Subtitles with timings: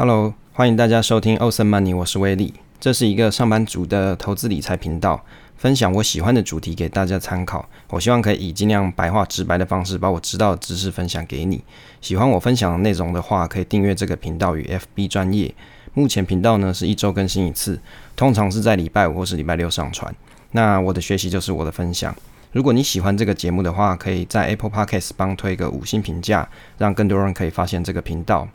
[0.00, 2.54] Hello，欢迎大家收听奥森曼尼我是威利。
[2.80, 5.22] 这是一个上班族的投资理财频道，
[5.58, 7.68] 分享我喜欢的主题给大家参考。
[7.90, 11.62] 我希望可以以尽量白话直白的方式，把我知道的知识分享给你。
[12.00, 15.54] 喜欢我分享的内容的话，可以订阅这个频道与 FB 专业。
[15.92, 17.78] 目前频道呢是一周更新一次，
[18.16, 20.10] 通常是在礼拜五或是礼拜六上传。
[20.52, 22.16] 那我的学习就是我的分享。
[22.52, 26.48] 如果你喜欢这个节目的话，可以在 Apple Podcast 帮推个五星评价，
[26.78, 28.48] 让更多人可以发现这个频道。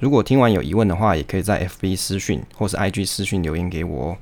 [0.00, 4.16] 如果听完有疑问的话，也可以在 FB 私讯或是 IG 私讯留言给我哦。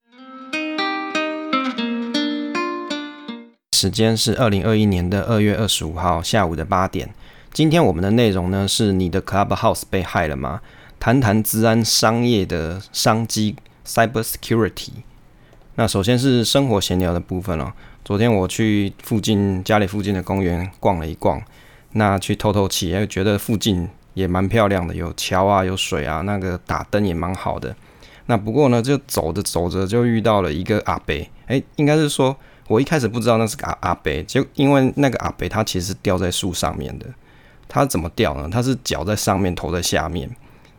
[3.76, 7.12] 时间是二零二一年的二月二十五号下午的八点。
[7.52, 10.60] 今天我们的内容呢是你的 Clubhouse 被害了吗？
[11.00, 14.90] 谈谈治安商业的商机 Cyber Security。
[15.74, 17.72] 那首先是生活闲聊的部分哦。
[18.04, 21.42] 昨天我去附近家里附近的公园逛了一逛，
[21.92, 23.88] 那去透透气，又觉得附近。
[24.14, 27.74] 也蛮漂亮的，有桥啊，有水啊，那个打灯也蛮好的。
[28.26, 31.14] 那不过呢，就走着走着就遇到了一个阿伯，
[31.46, 32.36] 诶，应该是说
[32.68, 37.06] 我一开始不知道那是个阿阿伯，就因为那个阿伯他其实掉在树上面的。
[37.68, 38.48] 他怎么掉呢？
[38.52, 40.28] 他是脚在上面，头在下面。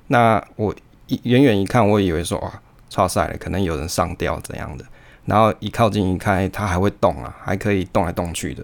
[0.08, 0.74] 那我
[1.08, 4.86] 一远远一看，我以为说哇，超晒了，可能有人上吊怎样的。
[5.26, 8.64] 然后一靠近一看，它还会动啊，还可以动来动去的。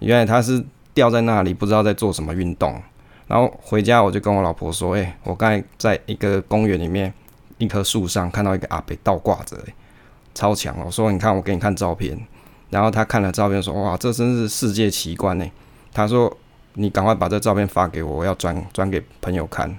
[0.00, 2.78] 原来他是掉在那里，不知道在做什么运动。
[3.26, 7.12] 然后回家我就跟我老婆说：“哎，我刚才在一个公园里面
[7.58, 9.74] 一棵树上看到一个阿北倒挂着，哎，
[10.32, 10.76] 超强！
[10.84, 12.16] 我说你看，我给你看照片。
[12.70, 15.44] 然后他看了照片说：哇，这真是世界奇观呢。
[15.92, 16.36] 他说：
[16.74, 19.76] 你赶快把这照片发给我，我要转转给朋友看。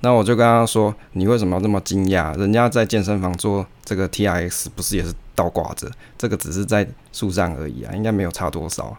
[0.00, 2.38] 那我就跟他说：你为什么要这么惊讶？
[2.38, 5.90] 人家在健身房做这个 T R X 不是也是倒挂着？
[6.18, 8.94] 这个只是在树上而已啊，应该没有差多少。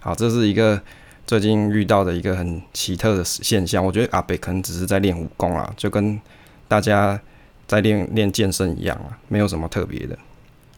[0.00, 0.80] 好，这是一个。”
[1.24, 6.20] 最近遇到的一个很奇特的现象，我觉得阿北可能只是在练武功啊，就跟
[6.68, 7.18] 大家
[7.66, 10.18] 在练练健身一样啊，没有什么特别的。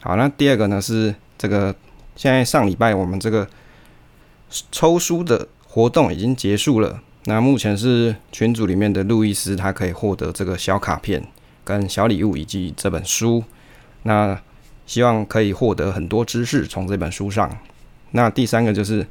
[0.00, 1.74] 好，那第二个呢是这个，
[2.14, 3.48] 现在上礼拜我们这个
[4.70, 11.26] 抽书的活动已经结束了，那目前是群组里面的路易斯他可以获得这个小卡片
[11.64, 13.42] 跟小礼物以及这本书，
[14.02, 14.40] 那
[14.86, 17.50] 希望可以获得很多知识从这本书上。
[18.12, 19.04] 那第三个就是。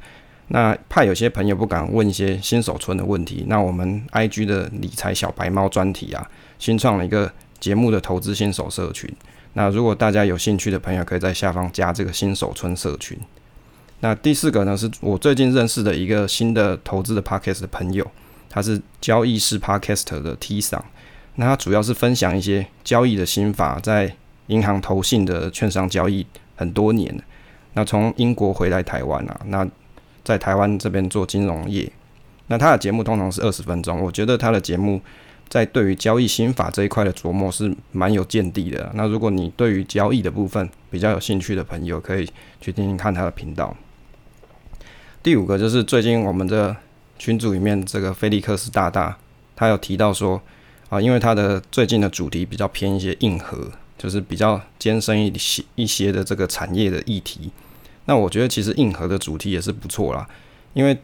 [0.48, 9.10] 那怕有些朋友不敢问一些新手村的问题，那我们 I G 的理财小白猫专题啊，新创了一个节目的投资新手社群。
[9.54, 13.18] 那如果大家有兴趣的朋友，可以在下方加这个新手村社群。
[14.00, 18.06] 那第四个呢，是我最近认识的一个新的投资的 Podcast 的朋友，
[18.50, 20.84] 他是交易式 Podcast 的 T 桑。
[21.36, 24.14] 那他主要是分享一些交易的心法，在
[24.48, 27.18] 银行投信的券商交易很多年
[27.72, 29.66] 那从英国回来台湾啊，那
[30.24, 31.92] 在台湾这边做金融业，
[32.46, 34.00] 那他的节目通常是二十分钟。
[34.00, 35.00] 我觉得他的节目
[35.48, 38.90] 在对于交易心法这一块的琢磨是蛮有见地的。
[38.94, 42.26] 那如果你对于交易的部分比较有兴趣的朋友，可以
[42.60, 43.76] 去听听看他的频道。
[45.22, 46.74] 第五个就是最近我们的
[47.18, 49.16] 群组里面这个菲利克斯大大，
[49.54, 50.40] 他有提到说
[50.88, 57.50] 啊，因为他的最近的主题比较偏一些硬核，就是比较艰深一些一些的这个产业的议题。
[58.06, 60.28] 那我觉得其实硬核的主题也是不错啦，
[60.72, 60.96] 因为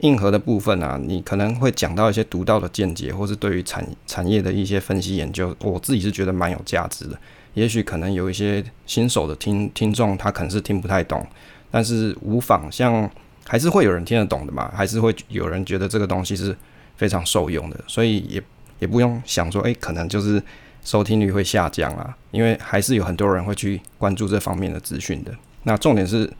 [0.00, 7.18] 硬核的部分啊，你可能会讲到一些独到的见解，或是对于产产业的一些分析研究，我自己是觉得蛮有价值的。
[7.54, 11.24] 也许可能有一些新手的听听众，他可能是听不太懂，
[11.70, 13.08] 但是无妨，像
[13.46, 16.54] 还是会有人听得懂的嘛，还是会有人觉得这个东西是
[16.96, 18.42] 非常受用的，所以也
[18.80, 20.42] 也不用想说，诶，可能就是
[20.84, 25.32] 收听率会下降啊，因为还是有很多人会去关注这方面的资讯的。
[25.66, 26.30] 那重点是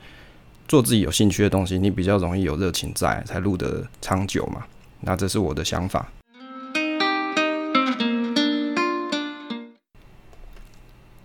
[0.67, 4.63] 做自己有兴趣的东西，你比较容易有热情在，才录得长久嘛。
[5.01, 6.11] 那这是我的想法。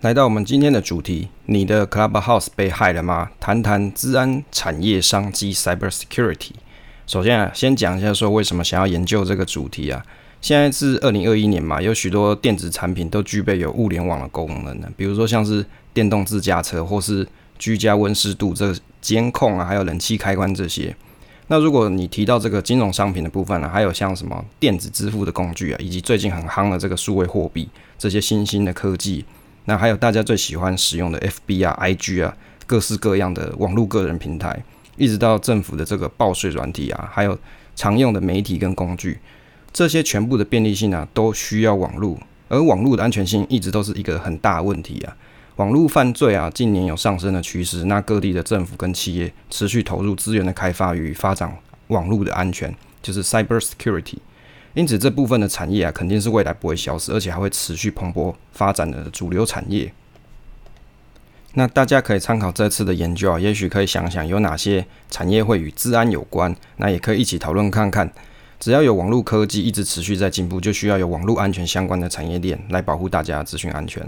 [0.01, 3.31] 来到我们今天的主题，你的 Clubhouse 被害了吗？
[3.39, 6.53] 谈谈治安产业商机 （Cyber Security）。
[7.07, 10.03] 首先啊，先讲一下说为什么想要研究这个主题啊。
[10.41, 17.29] 现在是二零二一年嘛，有许多电子产品都具备有物联网的功能的，比如说像是电动自驾车或是
[17.61, 20.97] 居家温湿度这监控啊，还有冷气开关这些。
[21.49, 27.69] 那如果你提到这个金融商品的部分呢，还有像什么电子支付的工具啊，以及最近很夯的这个数位货币
[27.99, 29.25] 这些新兴的科技，
[29.67, 32.37] 那还有大家最喜欢使用的 FB 啊、IG 啊，
[32.67, 34.63] 各式各样的网络个人平台，
[34.97, 37.37] 一直到政府的这个报税软体啊，还有
[37.75, 39.19] 常用的媒体跟工具，
[39.73, 42.17] 这些全部的便利性啊，都需要网络，
[42.49, 45.17] 而网络的安全性一直都是一个很大问题啊。
[45.57, 47.85] 网络犯罪啊，近年有上升的趋势。
[47.85, 51.55] 那各地的政府跟企业持续投入资源的开发与发展
[51.89, 54.17] 网络的安全，就是 cyber security。
[54.75, 59.93] 因此这部分的产业啊，肯定是未来不会消失，而且还会持续蓬勃发展的主流产业。
[61.55, 68.11] 那大家可以参考这次的研究啊，也许可以想想有哪些产业会与治安有关，那也可以一起讨论看看。
[68.61, 74.07] 只要有网络科技一直持续在进步，就需要有网络安全相关的产业链来保护大家的资讯安全。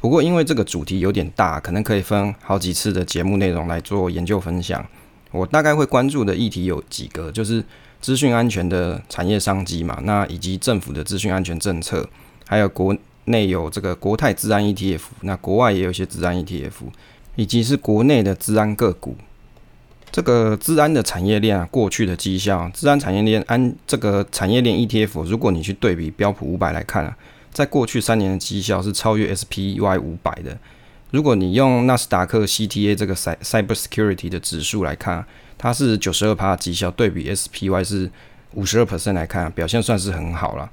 [0.00, 4.84] 不过因为这个主题有点大，可能可以分好几次的节目内容来做研究分享。
[5.30, 7.62] 我大概会关注的议题有几个，就是
[8.00, 12.08] 资讯安全的产业商机嘛，那以及政府的资讯安全政策，
[12.46, 16.72] 还有国内有这个国泰治安 ETF，那国外也有一些治安 ETF，
[17.36, 19.14] 以及是国内的治安个股。
[20.10, 27.16] 这个治安的产业链啊，过去的绩效，治安产业链安这个产业链 ETF，如果你去对比标普五百来看啊，
[27.52, 30.56] 在过去三年的绩效是超越 SPY 五百的。
[31.10, 35.24] 如果你用纳斯达克 CTA 这个 Cyber Security 的指数来看，
[35.58, 38.10] 它是九十二趴绩效，对比 SPY 是
[38.54, 40.70] 五十二 percent 来看，表现算是很好了。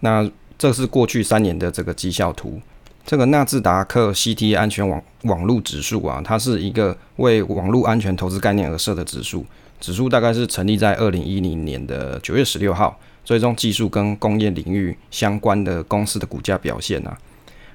[0.00, 0.28] 那
[0.58, 2.60] 这是过去三年的这个绩效图。
[3.06, 9.46] 这个纳斯达克 CTA 安全网网络指数啊，它是一个为网络安全投资概念而设的指数。
[9.80, 12.98] 指数大概是成立在二零一零年的九月十六号，
[13.28, 17.14] 追踪技术跟工业领域相关的公司的股价表现啊，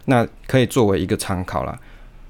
[0.05, 1.79] 那可以作为一个参考啦。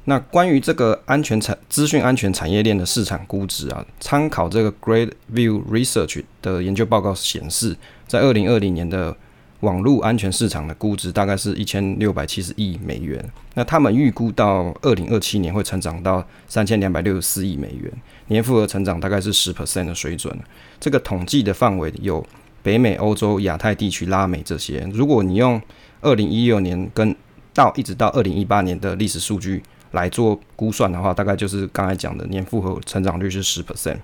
[0.04, 9.16] 那关于这个安全产资讯安全产业链的市场估值啊，参考这个 Great View Research 的研究报告显示，在二零二零年的
[9.62, 13.24] 网络安全市场的估值大概是一千六百七十亿美元，
[13.54, 17.90] 那他们预估到二零二七年会成长到三千两百六十四亿美元，
[18.28, 20.38] 年复合成长大概是十 percent 的水准。
[20.78, 22.22] 这个统计的范围有
[22.64, 24.90] 北美、欧洲、亚太地区、拉美这些。
[24.92, 25.62] 如果你用
[26.02, 27.16] 二零一六年跟
[27.54, 29.62] 到一直到二零一八年的历史数据
[29.92, 33.98] 来做估算的话，大概就是刚才讲的年复合成长率是十 percent。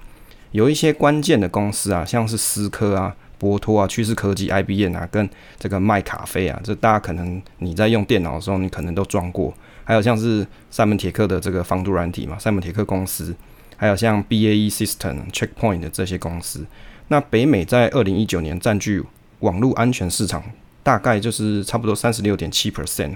[0.51, 3.15] 有一些关键的公司啊，像是思科啊。
[3.39, 9.53] 博托啊，趋势科技、IBM 啊，跟这个麦卡菲啊，这大家可能你在用电脑的时候，你可能都装过。
[9.85, 13.33] 还有像是赛门铁克的这个防毒软体嘛，赛门铁克公司，
[13.77, 16.65] 还有像 BAE System、Checkpoint 的这些公司。
[17.09, 19.03] 那北美在二零一九年占据
[19.39, 20.43] 网络安全市场，
[20.81, 23.15] 大概就是差不多三十六点七 percent。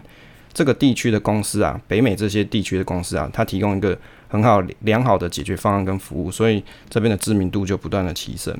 [0.53, 3.97] 这个地区的公司啊，北美这些地区的公司啊，它提供一个
[4.27, 8.55] 很好良好的解决方案跟服务，所以这边的知名度就不断的提升。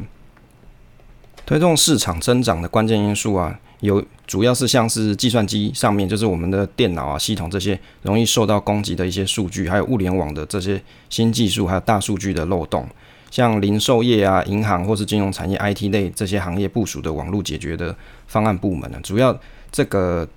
[1.45, 12.88] 推动市场增长的关键因素啊，有主要是像是计算机上面，就是我们的电脑啊、系统这些容易受到攻击的一些数据，还有物联网的这些新技术，还有大数据的漏洞。
[13.33, 17.95] 像零售业啊、银行或是金融产业、IT 类这些行业部署的网络解决的
[18.27, 19.35] 方案部门呢，主要
[19.71, 20.27] 这个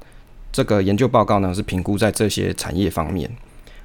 [0.50, 3.30] 这个研究报告呢是评估在这些产业方面。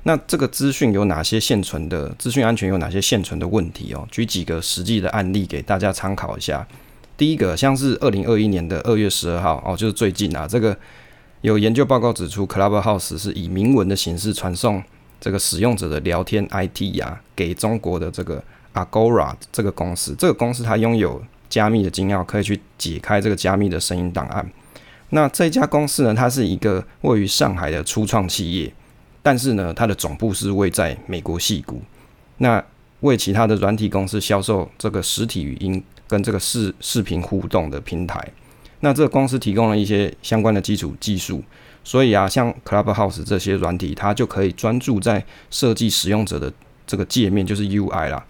[0.03, 4.07] 那这个资讯有哪些现存的资讯安全有哪些现存的问题哦？
[4.09, 6.65] 举几个实际的案例给大家参考一下。
[7.17, 10.73] 第一个像是二零二一年的二月十二号哦，就是最近啊，这个
[11.41, 14.81] 有研究报告指出，Clubhouse 是以明文的形式传送
[15.19, 18.41] 这个使用者的聊天 IT 呀，给中国的这个
[18.73, 20.15] Agora 这个公司。
[20.17, 24.51] 这个公司它拥有加密的金钥，可以去解开这个加密的声音档案。
[25.09, 28.73] 那这家公司呢，它是一个位于上海的初创企业，
[29.21, 31.81] 但是呢，它的总部是位在美国西谷。
[32.37, 32.63] 那
[33.01, 35.83] 为其他的软体公司销售这个实体语音。
[36.11, 38.21] 跟这个视视频互动的平台，
[38.81, 41.41] 那这个公司提供了一些相关的基础技术，
[41.85, 46.51] 所以啊，像 Clubhouse 这些软体，它就可以专注在设计使用者的
[46.85, 48.21] 这个界面，就是 UI 啦。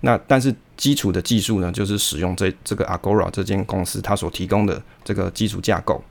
[0.00, 6.02] 那但是基础的技术呢，就是使用这这个 Agora 这间公司它所提供的这个基础架构。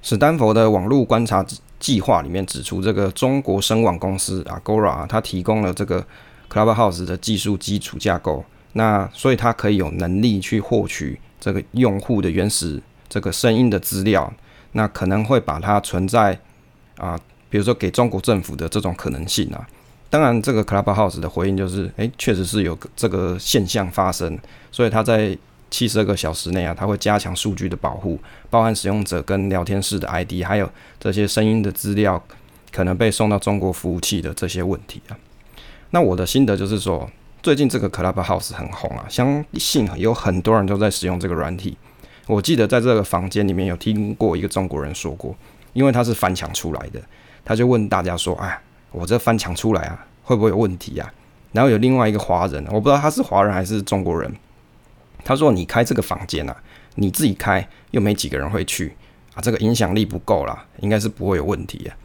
[0.00, 1.44] 史丹佛的网络观察
[1.78, 6.04] 计划里面指出，这个中国声网公司 Agora 啊它提供了这个
[6.50, 8.44] Clubhouse 的技术基础架构。
[8.72, 14.32] 那所以它可以有能力去获取这个用户的原始这个声音的资料，
[14.72, 16.40] 那可能会把它存在
[16.96, 19.68] 啊，比如说给中国政府的这种可能性啊。
[20.12, 24.38] 当然，这个 Clubhouse 的回应就是，诶，确实是有这个现象发生，
[24.70, 25.34] 所以它在
[25.70, 32.22] 七十二个小时内啊，它会加强数据的保护，包含使用者跟聊天室的 ID，还有这些声音的资料
[32.70, 35.16] 可能被送到中国服务器的这些问题啊。
[35.92, 37.10] 那我的心得就是说。
[37.42, 41.76] 最近这个 Clubhouse 很红啊，相信有很多人都在使用这个软体。
[42.28, 45.34] 我记得在这个房间里面有听过一个中国人说过，
[45.72, 47.02] 因为他是翻墙出来的，
[47.44, 48.56] 他就问大家说：“哎，
[48.92, 51.12] 我这翻墙出来啊，会不会有问题啊？”
[51.52, 54.32] 然后有另外一个华人，我不知道他是华人还是中国人，
[55.24, 56.56] 他说：“你开这个房间啊，
[56.94, 58.94] 你自己开又没几个人会去
[59.34, 61.96] 啊，这个影响力不够啦，应该是不会有问题啊。”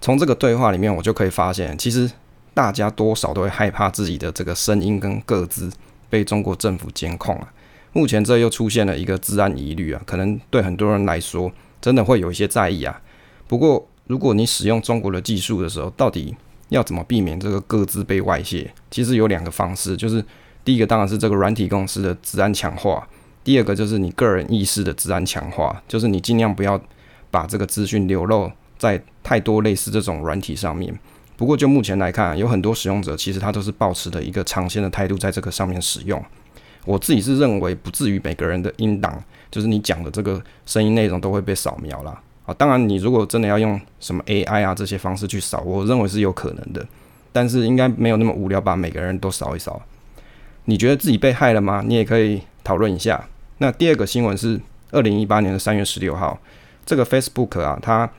[0.00, 2.10] 从这个对话里面，我就可以发现，其实。
[2.52, 5.70] 大家多少都会害怕自己的这个声音跟个资
[6.10, 7.50] 被中国政府监控啊。
[7.92, 13.00] 目前这又出现了一个治安疑虑啊，可能对很多人来说真的会有一些在意啊。
[13.46, 16.34] 不过，如果你使用中国的技术的时候，到底
[16.70, 18.68] 要怎么避免这个各自被外泄？
[18.90, 20.24] 其实有两个方式，就是
[20.64, 23.06] 第一个当然是这个软体公司的治安强化，
[23.44, 26.82] 第二个就是你个人意识的治安强化，就是你尽量不要
[27.30, 30.92] 把这个资讯流露在太多类似这种软体上面。
[31.36, 36.20] 不过就目前来看，有很多使用者其实他都是保持的一个尝鲜的态度，在这个上面使用。
[36.84, 42.20] 我自己是认为不至于每个人的音档，就是你讲的这个声音内容都会被扫描啦。
[42.50, 42.54] 啊。
[42.58, 46.86] 当然，你如果真的要用什么 AI 啊这些方式去扫，我认为是有可能的，
[47.32, 49.80] 但是应该没有那么无聊，把每个人都扫一扫。
[50.64, 51.82] 你觉得自己被害了吗？
[51.86, 53.24] 你也可以讨论一下。
[53.58, 56.38] 那第二个新闻是二零一八年的三月十六号，
[56.84, 58.10] 这个 Facebook 啊，它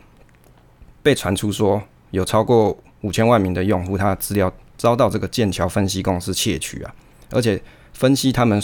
[1.04, 6.94] 被传出说有超过五千万名的用户，他的资料遭到这个剑桥分析公司窃取啊，
[7.32, 7.62] 而且。
[7.94, 8.60] 分析他们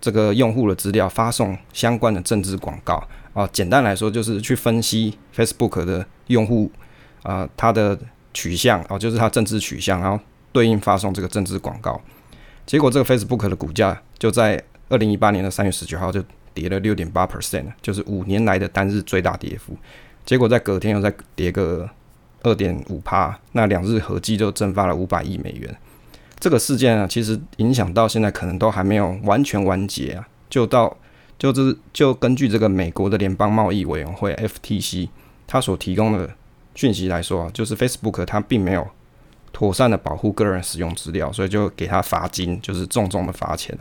[0.00, 3.00] 这个用户的资料，发送相关的政治广告
[3.32, 3.48] 啊。
[3.52, 6.70] 简单来说，就是去分析 Facebook 的用户
[7.22, 7.98] 啊，他的
[8.32, 10.18] 取向啊，就是他政治取向，然后
[10.52, 12.00] 对应发送这个政治广告。
[12.66, 16.22] 结果，这个 Facebook 的股价就在二零一八年的三月十九号就
[16.54, 19.76] 跌了六点八 percent，就是五年来的单日最大跌幅。
[20.24, 21.88] 结果在隔天又再跌个
[22.42, 25.76] 二点五趴，那两日合计就蒸发了五百亿美元。
[26.38, 30.28] 这个事件啊，其实影响到现在可能都还没有完全完结啊。
[30.48, 30.96] 就到
[31.40, 35.08] 就是就根据这个美国的联邦贸易委员会 FTC
[35.46, 36.30] 它所提供的
[36.74, 38.86] 讯息来说啊，就是 Facebook 它并没有
[39.52, 43.76] 妥善的保护个人使用资料，所以就给他罚金，就是重重的罚钱。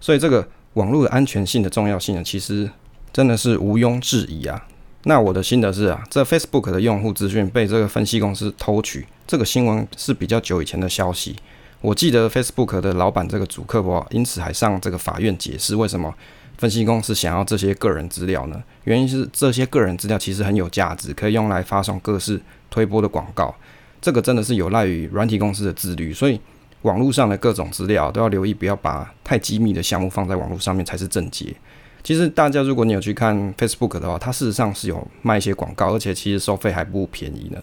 [0.00, 2.70] 所以这个网络的安全性的重要性呢，其实
[3.12, 4.66] 真的是毋庸置疑啊。
[5.04, 11.36] 那我的心得是啊，这 Facebook 的用户资讯被这个分析公司偷取，这个新闻是比较久以前的消息。
[11.82, 16.14] 我记得 Facebook 的老板这个主克伯，因此还上这个法院解释为什么
[16.56, 18.62] 分析公司想要这些个人资料呢？
[18.84, 23.54] 原因是这些个人资料其实很有价值，可以用来发送各式推播的广告。
[24.00, 26.40] 这个真的是有赖于软体公司的自律，所以
[26.82, 31.54] 网络上的各种资料都要留意，不要把太机密的项目放在网络上面才是正解。
[32.02, 37.58] 其实大家如果你有去看 Facebook 的话，它事实上是有卖一些广告，而且其实收费还不便宜呢。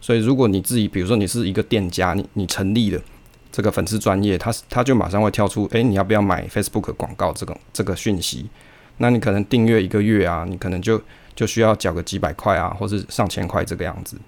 [0.00, 3.00] 所以如果你自己，比如说你是一个店家，你你成立了。
[3.56, 8.50] 这个粉丝专业，他他就马上会跳出，诶，你要不要买 Facebook 广告这个这个讯息？
[8.98, 11.00] 那你可能订阅一个月啊，你可能就
[11.34, 14.18] 就需要缴个几百块啊，或是上千块这个样子。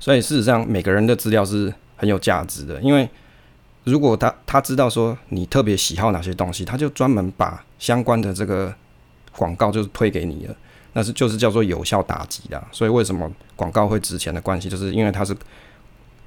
[0.00, 3.06] 所以事实上，每个人的资料是很有价值的，因为
[3.84, 8.74] 如果他他知道说你特别喜好哪些东西，他就专门把相关的这个
[9.36, 10.56] 广告就是推给你了，
[10.94, 12.64] 那是就是叫做有效打击的。
[12.72, 15.36] 所以为什么广告会值钱的关系，就是因为它是。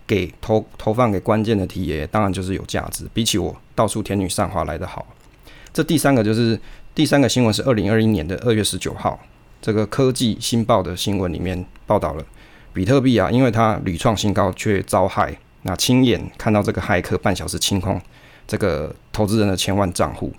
[0.07, 5.05] 给投投放给关键的 TA，当然就是有价值，比起我到处舔女散花来的好。
[5.73, 6.59] 这第三个就是
[6.95, 9.19] 第三个新闻是二零二一年的二月十九号，
[9.61, 12.25] 这个科技新报的新闻里面报道了，
[12.73, 18.01] 比特币啊，因为它屡创新高却遭害，那亲眼看到这个骇客半小时清空
[18.47, 20.33] 这个投资人的千万账户，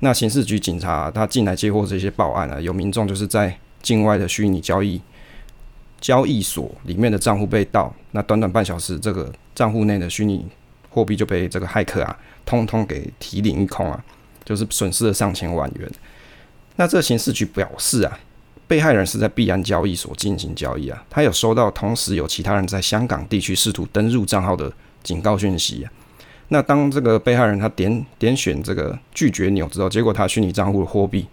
[0.00, 5.00] 那刑事局警察他进来接获这些报案啊，有民众就是在境外的虚拟交易。
[6.04, 10.44] 交易所里面的账户被盗，那短短半小时，这个账户内的虚拟
[10.90, 14.04] 货币就被这个骇客啊，通通给提领一空啊，
[14.44, 15.90] 就是损失了上千万元。
[16.76, 18.18] 那这刑事局表示啊，
[18.68, 24.70] 被害人是在币安交易所进行交易啊，他有收到同时有其他人在香港地区试图登入账号的
[25.02, 25.90] 警告讯息啊。
[26.48, 31.26] 那当这个被害人他点点选这个拒绝钮之后，结果他虚拟账户的货币，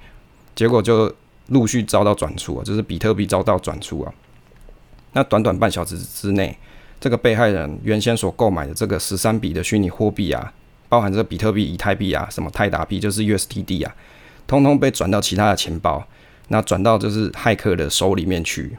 [0.56, 1.14] 结果就
[1.48, 4.14] 陆续遭到转出啊，就是比特币遭到转出啊。
[5.14, 6.58] 那短短半小时之内，
[7.00, 10.54] 这个被害人原先所购买的这个十三笔的虚拟货币啊，
[10.88, 13.94] 包含这个比特币、以太币啊，什么泰达币，就是 USDT 啊，
[14.48, 16.08] 通通被转到其他的钱包，
[16.48, 18.78] 那转到就是骇客的手里面去。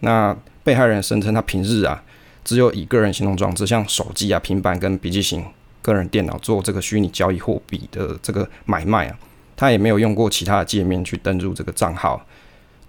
[0.00, 2.02] 那被害人声称，他平日啊，
[2.44, 5.44] 只有以个人行动装置，像手机啊、平板跟笔记型
[5.80, 9.18] 个人电脑做这个虚拟交易货币的这个买卖啊，
[9.56, 12.26] 他也没有用过其他的界面去登录这个账号，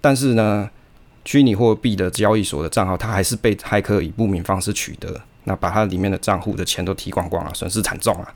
[0.00, 0.68] 但是呢。
[1.24, 8.34] 虚拟货币的交易所的账号，它还是被骇客以不明方式取得，那把它里面的账户的钱都提光光了，损失惨重啊！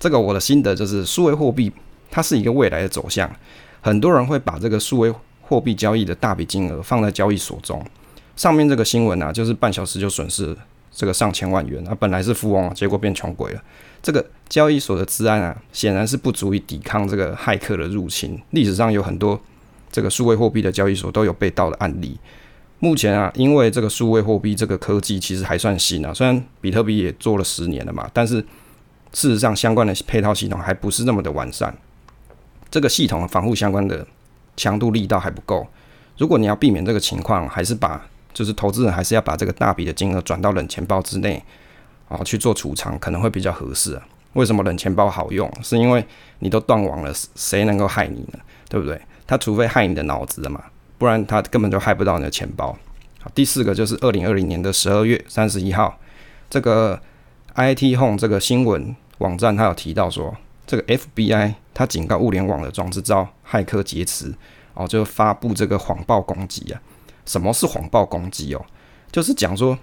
[0.00, 1.70] 这个我的心得就是，数位货币
[2.10, 3.30] 它是一个未来的走向，
[3.82, 7.84] 很多人会把这个数位货币交易的大笔金额放在交易所中。
[8.34, 10.56] 上面这个新闻啊，就是半小时就损失
[10.90, 13.62] 这个上千万元啊，本来是富翁，结果变穷鬼了。
[14.02, 18.40] 这个交易所的治安啊，显然是不足以抵抗这个骇客的入侵。
[18.50, 19.38] 历史上有很多。
[19.92, 22.18] 这个数位货币的交易所都有被盗的案例。
[22.80, 28.40] 目前啊，因为这个数位货币这个科技其实还算新啊，虽然比特币也做了十年了嘛，但是
[29.12, 31.72] 事实上相关的配套系统还不是那么的完善。
[32.68, 34.04] 这个系统防护相关的
[34.56, 35.64] 强度力道还不够。
[36.18, 41.40] 如果你要避免这个情况，还是把就是投资人还是要把这个大笔的金额转到冷钱包之内，
[42.08, 44.00] 啊去做储藏，可能会比较合适。
[44.32, 45.48] 为什么冷钱包好用？
[45.62, 46.04] 是因为
[46.40, 48.38] 你都断网了，谁能够害你呢？
[48.68, 49.00] 对不对？
[49.26, 50.62] 他除非害你的脑子了嘛，
[50.98, 52.76] 不然他根本就害不到你的钱包。
[53.20, 55.98] 好，第四个就是二零二零年的十二月三十一号，
[56.50, 57.00] 这个
[57.54, 60.36] IT Home 这个新闻网站，它有提到说，
[60.66, 64.34] 这个 FBI 它警告物联网的装置遭骇客劫持，
[64.74, 66.80] 哦，就发布这个谎报攻击啊。
[67.24, 68.64] 什么是谎报攻击哦？
[69.10, 69.78] 就是讲说。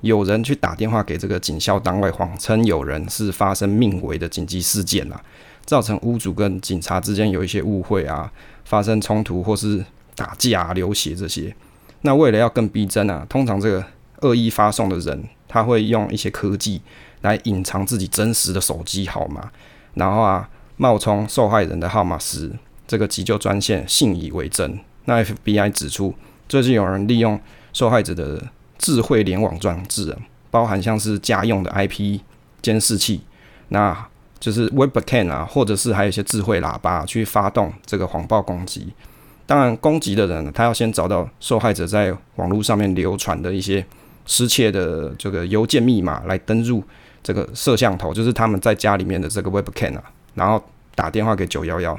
[0.00, 5.18] 有人去打电话给这个警校单位，谎称有人是发生命危的紧急事件啊，
[5.64, 8.32] 造成屋主跟警察之间有一些误会啊，
[8.64, 11.54] 发生冲突或是打架、流血这些。
[12.02, 13.84] 那为了要更逼真啊，通常这个
[14.20, 16.80] 恶意发送的人，他会用一些科技
[17.22, 19.50] 来隐藏自己真实的手机号码，
[19.94, 22.52] 然后啊，冒充受害人的号码时，
[22.86, 24.78] 这个急救专线信以为真。
[25.06, 26.14] 那 FBI 指出，
[26.48, 27.40] 最近有人利用
[27.72, 28.48] 受害者的。
[28.76, 30.14] 智慧联网装置，
[30.50, 32.20] 包含像是家用的 IP
[32.60, 33.22] 监视器，
[33.68, 34.06] 那
[34.44, 38.92] 就是 Webcam 啊，或者是还有一些智慧喇叭去发动这个谎报攻击。
[39.46, 43.82] 当然，攻击的人他要先找到受害者在网络上面流传的一些
[44.26, 46.84] 失窃的这个邮件密码，来登入
[47.22, 50.62] 这个摄像头，就是他们在家里面的这个 Webcam 啊，然后
[50.94, 51.98] 打电话给九幺幺，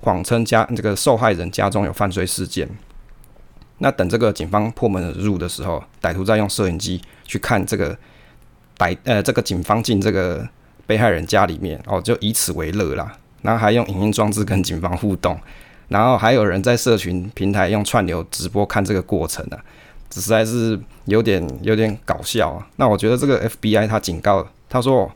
[0.00, 2.68] 谎称家这个受害人家中有犯罪事件。
[3.78, 7.96] 那等这个警方破门而入的时候，歹徒再用摄影机去看这个
[8.76, 10.44] 歹呃这个警方进这个
[10.88, 13.12] 被害人家里面哦，就以此为乐啦。
[13.42, 15.38] 然后还用影音装置跟警方互动，
[15.86, 19.58] 然后还有人在社群平台用串流直播看这个过程啊，
[20.12, 22.66] 实在是有点有点搞笑啊。
[22.76, 25.08] 那我觉得这个 FBI 他警告他说，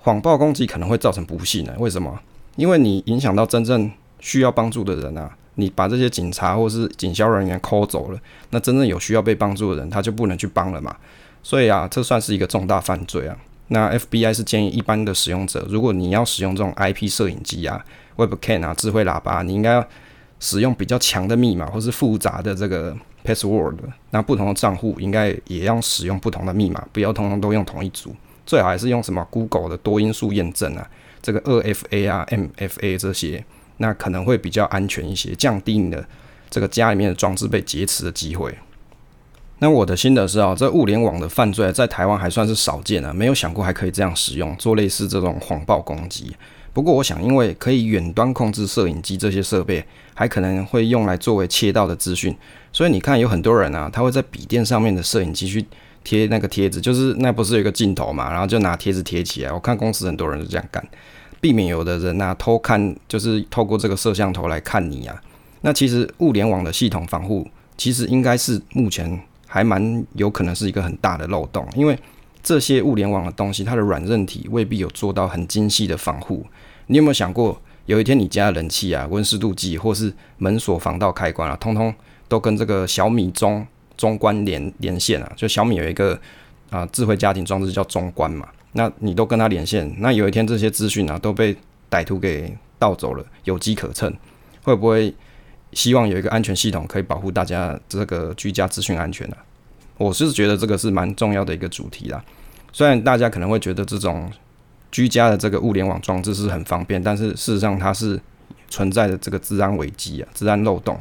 [0.00, 1.74] 谎报攻击可能会造成不幸啊。
[1.78, 2.18] 为什么？
[2.56, 3.90] 因为你影响到真正
[4.20, 5.30] 需要帮助的人啊。
[5.56, 8.18] 你把这些警察或是警消人员抠走了，
[8.50, 10.96] 那真正有需要被帮助的人，他就不能去帮了嘛。
[11.42, 13.36] 所以啊，这算是一个重大犯罪啊。
[13.68, 17.84] 那 FBI 是建议一般的使用者，如果你要使用这种 IP 摄影机啊、
[18.16, 19.88] Webcam 啊、智慧喇叭，你应该要
[20.40, 23.76] 使用比较强的密码或是复杂的这个 password。
[24.10, 28.14] 那不同的账户应该也要使用不同的密码，不要通通都用同一组。
[28.44, 30.86] 最好还是用什么 Google 的多因素验证啊，
[31.22, 33.44] 这个二 FA 啊、MFA 这些。
[33.78, 36.06] 那可能会比较安全一些，降低你的
[36.50, 38.54] 这个家里面的装置被劫持的机会。
[39.62, 46.34] 那我的心得是啊，这物联网的犯罪在台湾还算是少见啊，没有想过还可以这样使用，做类似这种谎报攻击。
[46.72, 52.36] 不过我想，因为可以远端控制摄影机这些设备，还可能会用来作为窃盗的资讯，
[52.72, 55.64] 所以你看有很多人啊，他会在笔电上面的摄影机去
[56.02, 59.52] 贴那个贴纸，就是那不是有一个镜头嘛，然后就拿贴纸贴起来。
[59.52, 60.84] 我看公司很多人是这样干。
[61.40, 65.22] 避免有的人呐偷看，就是透过这个摄像头来看你啊。
[65.60, 67.46] 那其实物联网的系统防护，
[67.76, 69.20] 其实应该是目前
[69.52, 71.98] 还蛮有可能是一个很大的漏洞，因为
[72.42, 76.46] 这些物联网的东西，它的软韧体未必有做到很精细的防护。
[76.86, 81.94] 你有没有想过，有一天你家的冷气啊、温湿度计或是门锁防盗开关啊，通通
[82.28, 83.66] 都跟这个小米中
[83.98, 85.30] 中关连连线啊？
[85.36, 86.18] 就小米有一个
[86.70, 88.48] 啊智慧家庭装置叫中关嘛。
[88.72, 91.54] 那你都跟他连线，那有一天这些资讯啊都被
[91.90, 94.10] 歹徒给盗走了，有机可乘，
[94.62, 95.14] 会不会
[95.72, 99.36] 希望有一个安全系统可以保护大家这个居家资讯安全呢？
[99.98, 102.22] 我是觉得这个是蛮重要的一个主题啦。
[102.72, 104.30] 虽然大家可能会觉得这种
[104.90, 108.20] 居家的这个物联网装置是很方便，但是事实上它是
[108.68, 110.98] 存在的这个治安危机啊，治安漏洞。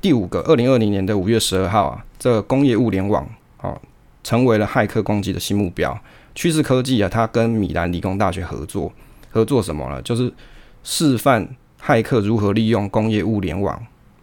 [0.00, 3.26] 第五个，二零二零年的五月十二号啊，这个工业物联网
[3.62, 3.80] 哦
[4.22, 5.98] 成为了骇客攻击的新目标。
[6.34, 8.92] 趋势科技啊，它跟米兰理工大学合作，
[9.30, 10.02] 合作什么呢？
[10.02, 10.32] 就是
[10.82, 11.48] 示范
[11.84, 13.78] 骇客如何利用工业物联网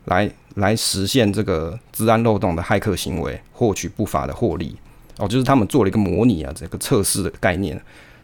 [0.06, 4.76] 来来实现这个治安漏洞的骇客行为，获取不法的获利。
[5.18, 7.80] 哦，就是他们做了一个模拟啊，这个测试的概念。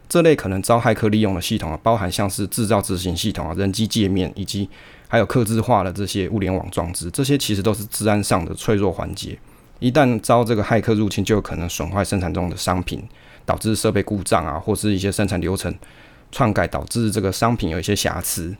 [0.08, 4.68] 这类可能遭骇客利用的系统啊，包含像是制造执行系统啊、人机界面以及
[5.06, 9.38] 还有客制化的这些物联网装置，这些其实都是治安上的脆弱环节。
[9.78, 13.02] 一旦遭这个骇客入侵，就有可能损坏生产中的商品。
[13.46, 15.74] 导致设备故障啊，或是一些生产流程
[16.30, 18.54] 篡改，导致这个商品有一些瑕疵。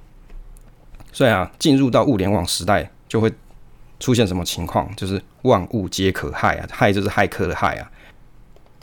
[1.12, 3.32] 所以啊，进入到物联网时代，就会
[4.00, 4.88] 出现什么情况？
[4.96, 7.90] 就是万物皆可害啊，害就是骇客的害啊。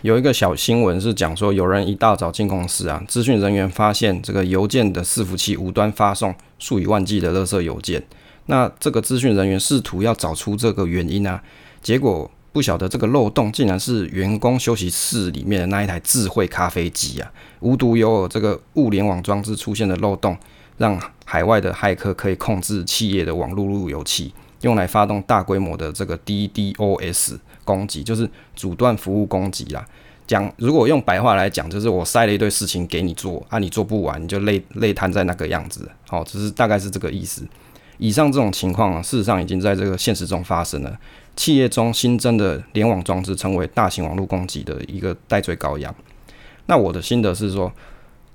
[0.02, 8.04] 有一个小新闻是讲说，有人一大早进公司啊，资讯人员发现这个邮件的伺服器无端发送数以万计的垃圾邮件。
[8.46, 11.44] 那这个资讯人员试图要找出这个原因啊，
[11.82, 12.30] 结果。
[12.56, 17.30] 不晓得这个漏洞竟然是员工休息室里面的那一台智慧咖啡机啊！
[17.60, 20.38] 无独有偶，这个物联网装置出现的漏洞，
[20.78, 29.86] 让海外的骇客可以控制企业的网络路由器，用来发动大规模的这个 DDoS 攻击，就是阻断服务攻击啦。
[30.28, 35.90] 讲如果用白话来讲，就是我塞了一堆事情给你做，啊，你做不完，你就累累瘫在那个样子。
[36.08, 37.46] 好，只是大概是这个意思。
[37.98, 40.98] 以上这种情况，事实上已经在这个现实中发生了。
[41.36, 45.94] 企业中新增的联网装置，成为大型网络攻击的一个代罪羔羊。
[46.66, 47.72] 那我的心得是说，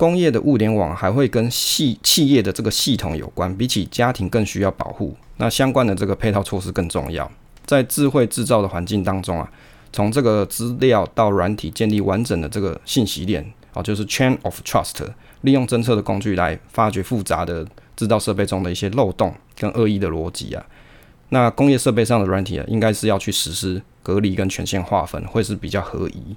[0.00, 5.14] 工业的物联网还会跟系企业的这个系统有关，比起家庭更需要保护。
[5.36, 7.30] 那相关的这个配套措施更重要。
[7.66, 9.52] 在智慧制造的环境当中啊，
[9.92, 15.06] 从这个资料到软体建立完整的这个信息链啊，就是 chain of trust，
[15.42, 20.64] 利用侦测的工具来发掘复杂的制造设备中的一些漏洞跟恶意的逻辑啊。
[21.28, 26.34] 那工业设备上的软体啊，应该是要去实施隔离跟权限划分，会是比较合宜。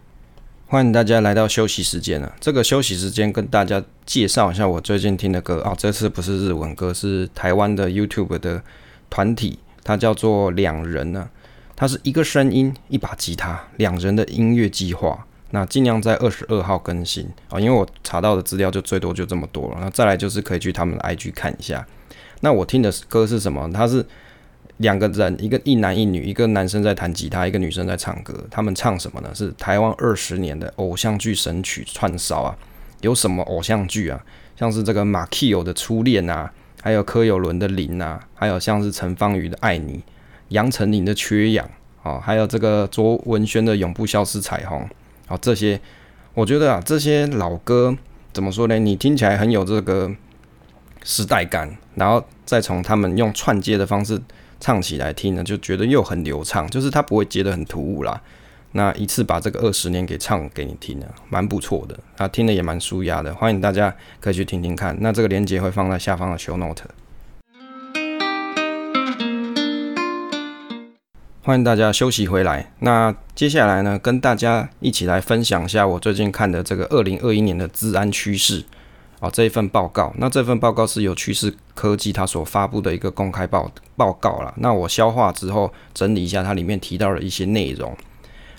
[0.73, 2.33] 欢迎大家来到休息时间了。
[2.39, 8.59] 这个休息时间跟大家介绍一下我最近听的歌啊，这次不是日文歌，是台湾的 YouTube 的
[9.07, 11.29] 团体，它叫做两人呢。
[11.75, 15.23] 它是一个声音一把吉他，两人的音乐计划。
[15.51, 19.77] 那尽量在二十二号更新啊，因为我查到的资料就最多就这么多了。
[19.79, 21.85] 那再来就是可以去他们的 IG 看一下。
[22.39, 23.71] 那我听的歌是什么？
[23.71, 24.03] 它是。
[24.77, 28.33] 两个人，一个一男一女，一个男生在弹吉他，一个女生在唱歌。
[28.49, 29.29] 他们唱什么呢？
[29.33, 32.57] 是台湾二十年的偶像剧神曲串烧啊！
[33.01, 34.19] 有什么偶像剧啊？
[34.57, 40.01] 像是这个马奎友的初恋啊，还有柯有伦的林啊，还有像是陈芳宇的爱你，
[40.49, 41.69] 杨丞琳的缺氧
[42.01, 44.89] 啊，还有这个卓文萱的永不消失彩虹
[45.27, 45.79] 啊，这些
[46.33, 47.95] 我觉得啊，这些老歌
[48.33, 48.79] 怎么说呢？
[48.79, 50.11] 你听起来很有这个
[51.03, 54.19] 时代感，然后再从他们用串接的方式。
[54.63, 58.21] 唱起来听呢，就觉得又很流畅，就是它不会接得很突兀啦。
[58.71, 63.35] 那一次把这个二十年给唱给你听呢，蛮不错的，啊，听的也蛮舒压的。
[63.35, 64.97] 欢迎大家可以去听听看。
[65.01, 66.85] 那这个链接会放在下方的 show note。
[71.41, 72.71] 欢迎大家休息回来。
[72.79, 78.63] 那接下来呢，跟大家一起来分享一下我最近看的这个二零二一年的治安趋势。
[79.23, 84.53] 啊，这一份报告，那这份报告是由趋势科技它所发布的一个公开报报告了。
[84.57, 87.95] 那我消化之后整理一下，它里面提到的一些内容。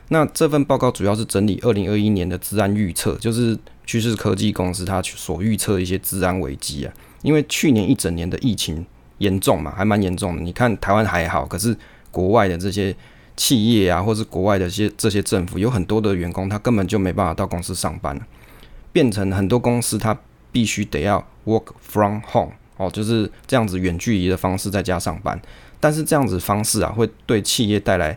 [0.09, 6.95] 那这份报告主要是整理二零二一年的治安预测，就是趋势科技公司它所预测一些治安危机啊。
[7.21, 8.87] 因为去年一整年的疫情
[9.19, 10.41] 严重嘛，还蛮严重的。
[10.41, 11.77] 你看台湾还好，可是
[12.11, 12.97] 国外的这些
[13.37, 18.23] 企业啊，或是国外的一些这些政府，有很多的员工他根本就没办法到公司上班了，
[18.93, 20.17] 变成很多公司它。
[20.55, 25.41] 必须得要 work from home 哦，就是这样子远距离的方式在家上班。
[25.81, 28.17] 但是这样子方式啊，会对企业带来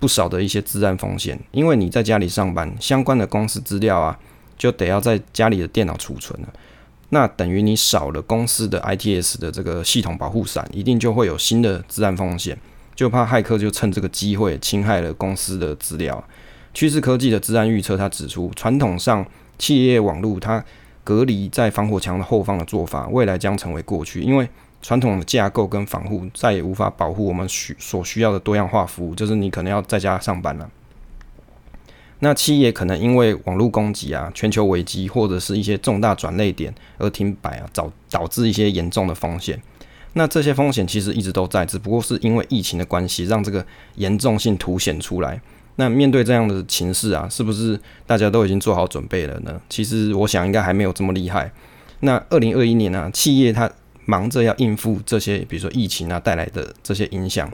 [0.00, 4.18] 不少的一些治安风险，因为你在家里上班，相关的公司资料啊，
[4.58, 6.48] 就得要在家里的电脑储存了。
[7.10, 12.58] 那等于你少了公司的 ITS 的这个系统保护伞，一定就会有新的治安风险，
[12.96, 16.22] 就怕骇客就趁这个机会侵害了公司的资料。
[16.74, 19.24] 趋势科技的治安预测，它指出，传统上
[19.56, 20.62] 企业网络它
[21.06, 24.48] 隔离在防火墙的后方的做法，未来将成为过去，因为
[24.82, 29.14] 传统的架构跟防护再也无法保护我们需所需要的多样化服务。
[29.14, 30.68] 就是你可能要在家上班了，
[32.18, 39.62] 那企业可能因为网络攻击啊、全球危机或者是一些重大转类点而停摆啊，导导致一些严重的风险。
[40.14, 43.64] 那这些风险其实一直都在，只不过是因为疫情的关系，让这个
[43.94, 45.40] 严重性凸显出来。
[45.76, 49.60] 那面对这样的情势啊，是不是大家都已经做好准备了呢？
[49.68, 51.52] 其实我想应该还没有这么厉害。
[52.00, 53.70] 那二零二一年呢，企业它
[54.06, 57.50] 忙着要应付这些，比如说疫情啊带来的这些影响，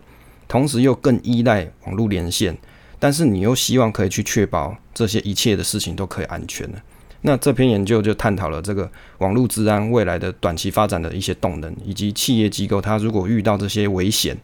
[0.46, 2.56] 同时又更依赖网络连线，
[2.98, 6.80] 但是你又希望可以去确保这些一切的事情都可以安全的。
[7.22, 14.36] 那这篇研究就探讨了这个网络治安未来的短期发展的一些动能，以及企业机构它如果遇到这些危险。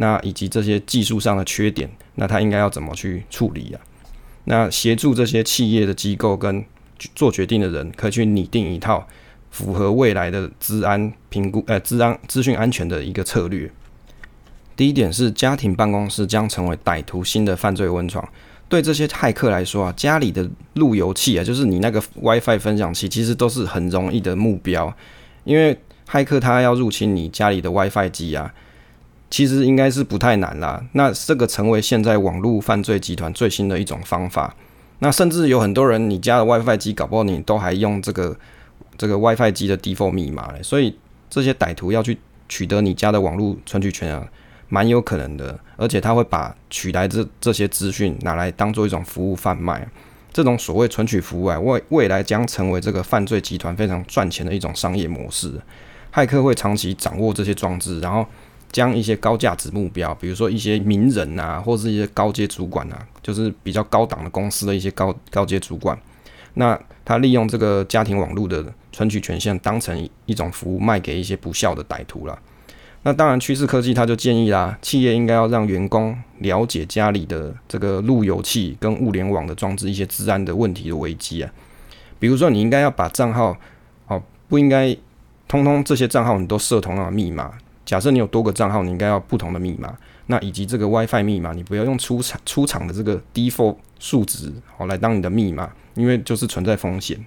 [0.00, 3.80] 那以及这些技术上的缺点，那他应该要怎么去处理啊？
[4.44, 6.64] 那协助这些企业的机构跟
[7.14, 9.06] 做决定的人，可以去拟定一套
[9.50, 13.70] 符合未来的治安评估，呃，治安资讯安全的一个策略。
[14.74, 18.26] 第一点是，家庭办公室将成为歹徒新的犯罪温床。
[18.70, 24.96] 对这些骇客来说啊，家里的路由器啊，就是你那个 WiFi 分享器，其实都是很容易的目标，
[25.44, 28.50] 因为骇客他要入侵你家里的 WiFi 机啊。
[29.30, 30.84] 其实应该是不太难啦。
[30.92, 34.54] 那这个成为现在网络犯罪集团最新的一种方法。
[34.98, 38.36] 那甚至有很多人，你家的 WiFi 机搞不好你都还用这个
[38.98, 40.62] 这个 WiFi 机的 default 密码嘞。
[40.62, 40.94] 所以
[41.30, 44.26] 这些歹徒要去取得你家的网络存取权啊，
[44.68, 45.58] 蛮有可能的。
[45.76, 49.88] 而且他会把取来这这些资讯拿来当做一种服务贩卖。
[50.32, 55.52] 这种所谓存取服务啊，未未来将成为这个犯罪集团非常赚钱的一种商业模式。
[56.12, 58.26] 骇客会长期掌握这些装置，然后
[58.72, 65.98] 将一些高价值目标，比如说一些名人啊，或是一些高阶主管啊，就是比较高档的公司的一些高高阶主管，
[66.54, 72.38] 那他利用这个家庭网络的存取权限，当成一种服务卖给一些不孝的歹徒了。
[73.02, 81.50] 那当然，趋势科技他就建议啦，企业应该要让员工了解家里的这个路由器跟物联网的装置一些治安的问题的危机啊。
[82.18, 83.56] 比如说，你应该要把账号
[84.06, 84.94] 哦，不应该
[85.48, 87.50] 通通这些账号你都设同样的密码。
[87.90, 89.92] 假设你有多个账号，你应该要不同的密码。
[90.26, 97.18] 那以及这个 WiFi 密码，你不要用出厂出厂的这个 default 数值哦来当你的密码，因为就是存在风险。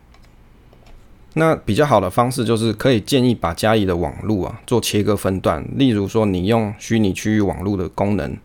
[1.34, 8.38] 那比较好的方式就是可以建议把家里的网络啊做切割分段，例如说你用虚拟区域网络的功能，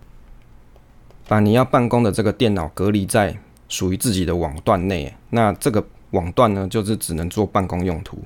[1.28, 3.37] 把你要办公的这个电脑隔离在
[3.68, 5.14] 属于自己的网段内。
[5.31, 8.18] 那这个网段呢，就是只能做办公用途。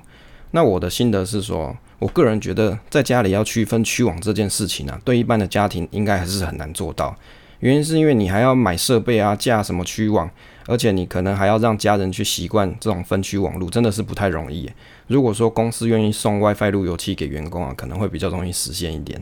[0.53, 7.17] 那我的心得是说，我个人觉得在家里要区分区网这件事情呢，对一般的家庭应该还是很难做到。
[7.61, 10.29] 原因是因为你还要买设备啊，架什么区网，
[10.67, 14.69] 而且你可能还要让家人去习惯这种分区网络，真的是不太容易。
[15.07, 19.21] 如果说公司愿意送 WiFi 路由器给员工啊，可能会比较容易实现一点。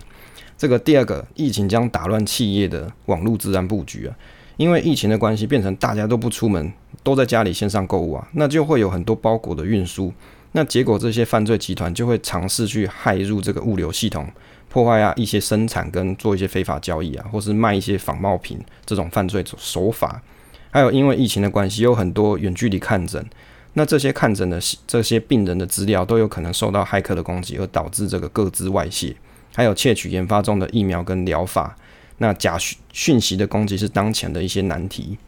[0.57, 4.17] 这个第二个，疫情将打乱企业的网络自然布局啊，
[4.57, 10.11] 因为疫情的关系，变成大家都不出门，都在家里线上购物啊，那就会有很多包裹的运输，
[10.53, 14.29] 那结果这些犯罪集团就会尝试去骇入这个物流系统。
[14.73, 20.23] 破坏啊一些生产跟做一些非法交易啊，或是卖一些仿冒品这种犯罪手法，
[20.71, 23.29] 还有因为疫情的关系，有很多远距离看诊，
[23.73, 29.17] 那这些看诊的这些病人的资料都有可能受到骇客的攻击，而导致这个各自外泄，
[29.57, 31.77] 还有窃取研发中的疫苗跟疗法，
[32.19, 32.57] 那假
[32.93, 35.19] 讯息的攻击是当前的一些难题。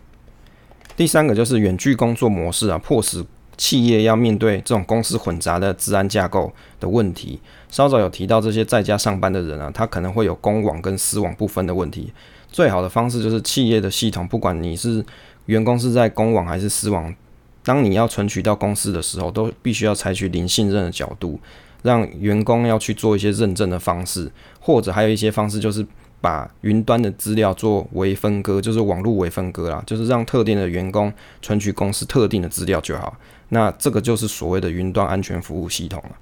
[0.97, 3.27] 第三个就是远距工作模式啊，迫使。
[3.63, 7.39] 企业要面对这种公司混杂的治安架构的问题，
[7.71, 12.13] 稍早有提到这些在家上班的人啊，他可能会有公网跟私网不分的问题。
[12.51, 15.05] 最好的方式就是企业的系统，不管你是
[15.47, 17.15] 员工是在公网还是私网，
[17.63, 21.39] 当你要存取到公司的时候，都必须要采取零信任的角度，
[21.83, 25.87] 让员工要去做一些认证的方式，或者还有一些方式就是。
[26.23, 33.13] 把云端的资料做微分割，就是网络微分割啦，就是让特定的员工存取公司特定的资料就好。
[33.55, 36.17] 那这个就是所谓的云端安全服务系统了。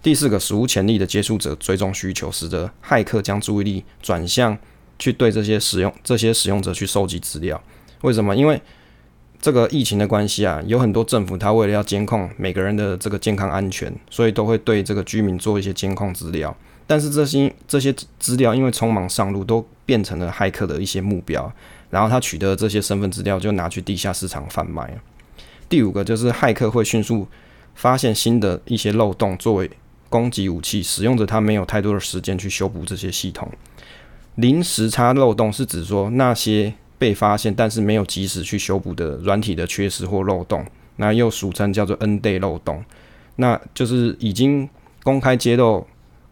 [0.00, 4.56] 第四个，史无前例的接触者追踪需求，使得骇客将注意力转向
[4.96, 7.60] 去对这些使用这些使用者去收集资料。
[8.02, 8.36] 为什么？
[8.36, 8.62] 因为
[9.40, 16.56] 这个疫情的关系啊，有很多政府他为了要监控每个人的这个健康安全，所以都会对这个居民做一些监控资料。
[16.86, 21.52] 但是这些这些资料因为匆忙上路，都变成了骇客的一些目标。
[21.90, 24.96] 然后他取得这些身份资料，就拿去地下市场贩卖。
[25.68, 27.26] 第五个就是骇客会迅速
[27.74, 29.70] 发现新的一些漏洞，作为
[30.08, 33.50] 攻击武器，使用者他没有太多的时间去修补这些系统。
[34.36, 40.64] 临时差漏洞是指说那些被发现但是没有及时去修补的软体的缺失或漏洞，
[40.96, 42.84] 那又俗称叫做 N day 漏洞，
[43.36, 44.68] 那就是已经
[45.02, 45.86] 公开揭露。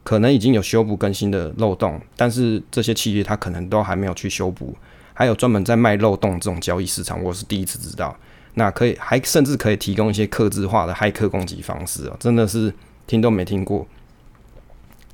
[0.04, 4.72] 可能已经有修补更新的漏洞，但是这些企业它可能都还没有去修补。
[5.12, 8.16] 还有专门在卖漏洞这种交易市场，我是第一次知道。
[8.58, 12.72] 那可以还甚至可以提供一些克制化的骇客攻击方式哦，真的是
[13.06, 13.86] 听都没听过。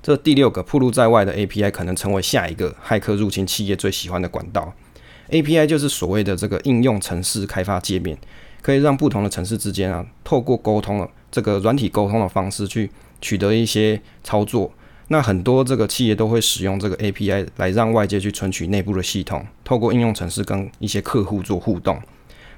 [0.00, 4.72] 这第六个铺露在外的 API 可能成为下一个骇客入侵企业最喜欢的管道。
[5.30, 8.16] API 就是所谓的这个应用程式开发界面，
[8.60, 14.72] 可以让不同的城市之间啊，透过沟通这个软体沟通的方式去取得一些操作。
[15.08, 22.00] 那很多这个企业都会使用这个 API 来让外界去存取内部的系统，透过应用程式跟一些客户做互动。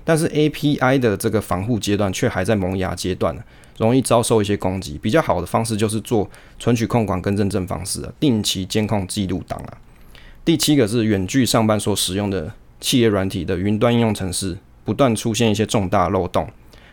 [0.05, 3.35] 但是 API 的这个防护阶段却还在萌芽阶段，
[3.79, 4.99] 容易遭受一些攻击。
[4.99, 9.79] 比较好的方式就是做存取控管跟认证方式，定期监控记录档啊。
[10.45, 16.47] 第七个是远距上班所使用的企业软体的云端应用程式不断出现一些重大漏洞，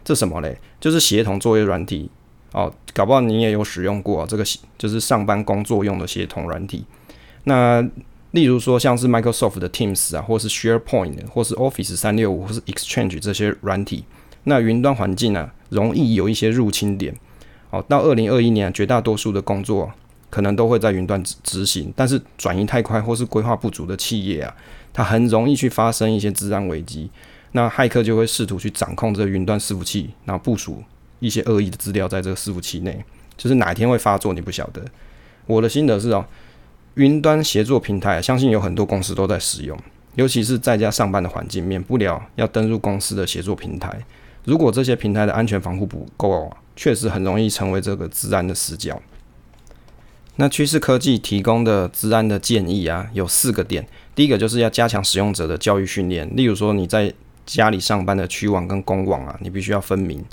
[0.06, 0.58] 这什么嘞？
[0.80, 2.10] 就是协同作业软体。
[2.54, 4.44] 哦，搞不好你也有使用过这个，
[4.78, 6.86] 就是上班工作用的协同软体。
[7.46, 7.82] 那
[8.32, 14.06] 例如说像是 Microsoft 的 Teams 啊，或是 SharePoint，或是 Office 三六五，或是 Exchange 这些软体，
[14.46, 17.16] 那云端环境呢，容易有一些入侵点。
[17.70, 19.92] 哦，到二零二一年，绝大多数的工作
[20.30, 24.56] 可能都会在云端执执行，但是转移太快或是规划不足的企业啊，
[24.92, 27.10] 它很容易去发生一些治安危机。
[27.54, 30.84] 那骇客就会试图去掌控这个云端伺服器，然后部署。
[31.20, 33.06] 一些恶意的资料在这个伺服器内，
[33.38, 34.84] 就是哪一天会发作你不晓得。
[35.46, 36.26] 我的心得是哦，
[36.96, 39.78] 云端协作平台，相信有很多公司都在使用，
[40.16, 43.98] 尤其是在家上班的环境，免不了要登入公司的协作平台。
[44.44, 49.02] 如果这些平台的安全防护不够，确实很容易成为这个治安的死角。
[50.38, 53.88] 那趋势科技提供的治安的建议啊，有四个点。
[54.16, 57.14] 第一个就是要加强使用者的教育训练，例如说你在
[57.46, 60.24] 家里上班的区网跟公网啊，你必须要分明。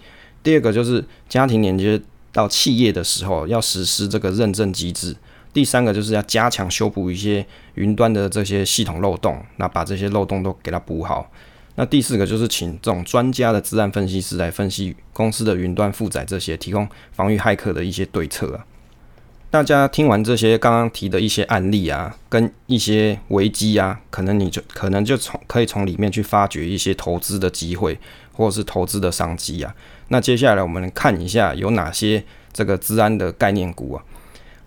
[0.43, 2.01] 第二个就是家庭连接
[2.33, 5.15] 到企业的时候，要实施这个认证机制。
[5.59, 7.45] 第三个就是要加强修补一些
[7.75, 11.29] 云端的这些系统漏洞，那把这些漏洞都给它补好。
[11.75, 18.65] 那第四个就是请这种专家的治安分析师来分析公司的云端负载这些，提供防御骇客的一些对策啊。
[19.51, 27.99] 大家听完这些刚刚提的一些案例啊，跟一些危机啊，可能你就可能就从可以从里面去发掘一些投资的机会，
[28.33, 29.75] 或者是投资的商机啊。
[30.07, 34.05] 那接下来我们看一下有哪些这个治安的概念股啊。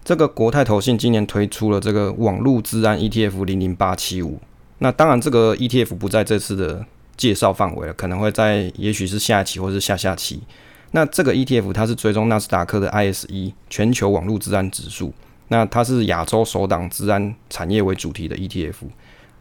[0.03, 4.39] 这个国泰投信今年推出了这个网络治安 ETF 零零八七五。
[4.79, 6.83] 那当然这个 ETF 不在这次的
[7.15, 10.41] 介绍范围了，可能会在也许是下期或是下下期。
[10.89, 15.13] 那这个 ETF 它是追踪纳斯达克的 ISE 全球网络治安指数，
[15.49, 18.73] 那它是亚洲首档治安产业为主题的 ETF，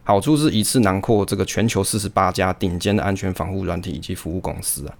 [0.04, 4.94] 好处是一次囊括这个全球四十八家顶尖的安全防护软体以及服务公司啊。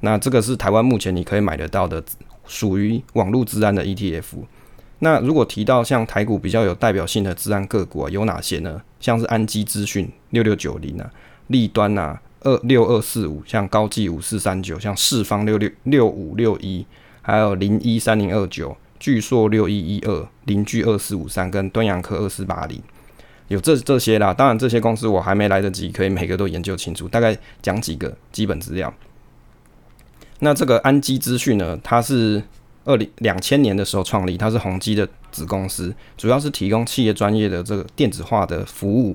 [0.00, 2.02] 那这个是台湾目前你可以买得到的
[2.46, 4.24] 属于网络治安的 ETF。
[5.00, 8.80] 那如果提到像台股比较有代表性的治安个股啊，有哪些呢？
[9.00, 11.10] 像是安基资讯六六九零啊，
[11.48, 12.20] 立端啊。
[12.42, 16.86] 二六二四五，像高技五四三九，像四方六六六五六一，
[17.20, 22.80] 还有零一三零二九，巨硕六一一二，邻居二四五三，跟端阳科二四八零，
[23.48, 24.32] 有这这些啦。
[24.32, 28.94] 当然这些公司我还没来得及可以每个都研究清楚，大概讲几个基本资料。
[30.38, 32.40] 那这个安基资讯呢，它是
[32.88, 39.14] 二零两千年的时候创立，它是宏基的子公司，主要是提供企业专业的这个电子化的服务。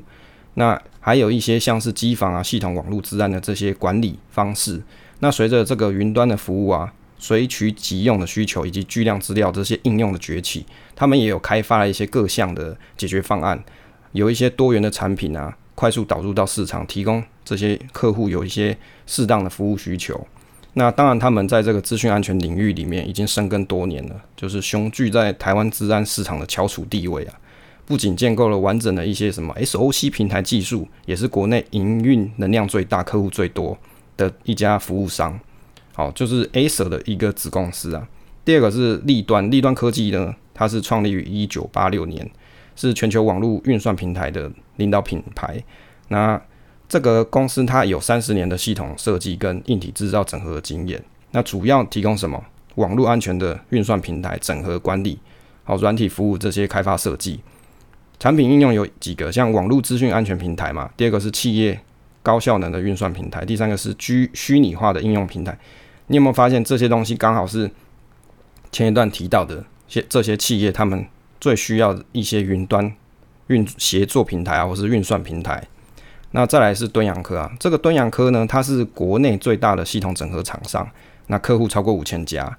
[0.53, 4.79] 那还有一些像是机房啊、系统网络治安的这些管理方式。
[5.21, 10.63] 那随着这个云端的服务啊、随取即用的需求以及巨量资料这些应用的崛起，
[10.95, 13.63] 他们也有开发了一些各项的解决方案，
[14.11, 20.27] 有一些多元的产品啊，快速导入到市场，提供这些客户有一些适当的服务需求。
[20.75, 27.33] 那当然，他们在这个资讯安全领域里面已经深耕多年了，就是雄踞在台湾治安市场的翘楚地位啊。
[27.85, 33.77] 不仅建构了完整的一些什么 SOC 平台技术，也是国内营运能量最大、客户最多
[34.15, 35.37] 的一家服务商。
[35.93, 38.07] 好，就是 Acer 的一个子公司啊。
[38.45, 42.27] 第二个是立端，立端科技呢，它是创立于一九八六年，
[42.75, 45.61] 是全球网络运算平台的领导品牌。
[46.07, 46.41] 那
[46.87, 51.03] 这个公司它有三十年的系统设计跟硬体制造整合经验。
[51.31, 52.43] 那主要提供什么？
[52.75, 55.19] 网络安全的运算平台整合管理，
[55.63, 57.39] 好，软体服务这些开发设计。
[58.19, 61.79] 产品应用有几个，像网络资讯安全平台嘛，第二个是企业
[62.23, 65.55] 高效能的运算平台，第三个是虚虚拟化的应用平台。
[66.07, 67.69] 你有没有发现这些东西刚好是
[68.71, 71.05] 前一段提到的些这些企业他们
[71.39, 72.91] 最需要一些云端
[73.47, 75.63] 运协作平台啊，或是运算平台？
[76.33, 80.87] 那再来是敦洋科啊，这个敦洋科呢，它是国内最大的系统整合厂商，
[81.27, 82.55] 那客户超过五千家，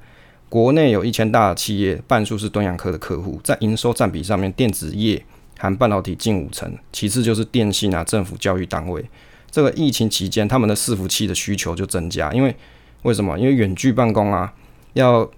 [0.48, 5.24] 国内有一千大的企业，半数是敦洋科的客户，在营收占比上面，电子业。
[5.56, 9.02] 含半导体近五成，其次就是电信啊、政府、教育单位。
[9.50, 12.54] 这个疫情期间，他们的伺服器的需求就增加，因为
[13.02, 13.38] 为什么？
[13.38, 14.52] 因为远距办公啊，
[14.94, 15.30] 要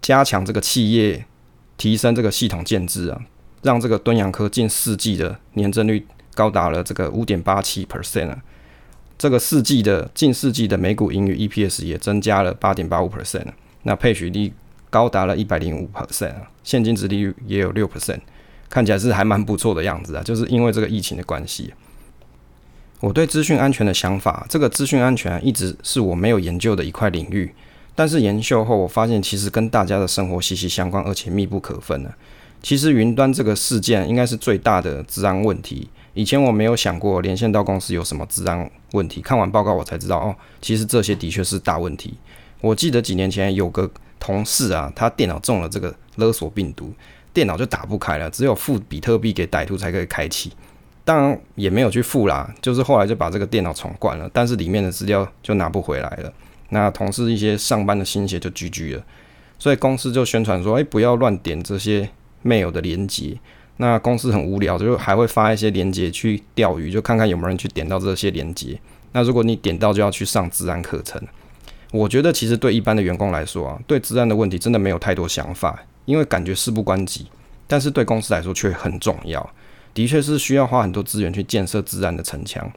[0.00, 1.26] 加强这个企业
[1.76, 3.20] 提升这个系统建制啊，
[3.62, 6.06] 让这个敦洋科近四季的年增率
[6.38, 8.38] 高达了这个五点八七 percent 啊。
[9.18, 13.46] 这个四季的近四季的每股盈余 EPS 也增加了八点八五 percent
[13.82, 14.52] 那配许率
[14.88, 18.20] 高达了一百零五 percent 啊，现金值利率也有六 percent。
[18.70, 21.72] 看起来是还蛮不错的样子啊，就是因为这个疫情的关系。
[23.00, 27.52] 我对资讯安全的想法，这个资讯安全一直是我没有研究的一块领域，
[27.94, 32.10] 但是研究后我发现，其实跟大家的生活息息相关，而且密不可分呢。
[32.62, 35.88] 其实云端这个事件应该是最大的治安问题。
[36.18, 42.18] 以前我没有想过连线到公司有什么治安问题，看完报告我才知道，哦，其实这些的确是大问题。
[42.60, 43.88] 我记得几年前有个
[44.18, 46.92] 同事啊，他电脑中了这个勒索病毒。
[47.32, 50.50] 电脑就打不开了，只有付比特币给歹徒才可以开启。
[51.04, 56.32] 当然也没有去付啦，就是后来就把这个电脑重灌了，但是里面的资料就拿不回来了。
[56.70, 59.04] 那同事一些上班的心血就 GG 了，
[59.56, 62.10] 所以公司就宣传说：“哎，不要乱点这些
[62.44, 63.38] mail 的连接。”
[63.78, 68.78] 那公司很无聊，就还会发一些连接去钓鱼，就看看有没有人去点到这些连接。
[69.12, 71.20] 那如果你点到，就要去上治安课程。
[71.90, 75.82] 我觉得其实对一般的员工来说啊，对治安的问题真的没有太多想法。
[76.04, 77.26] 因为感觉事不关己，
[77.66, 79.50] 但是对公司来说却很重要，
[79.92, 82.70] 的确是需要花很多资源去建设自然的城墙。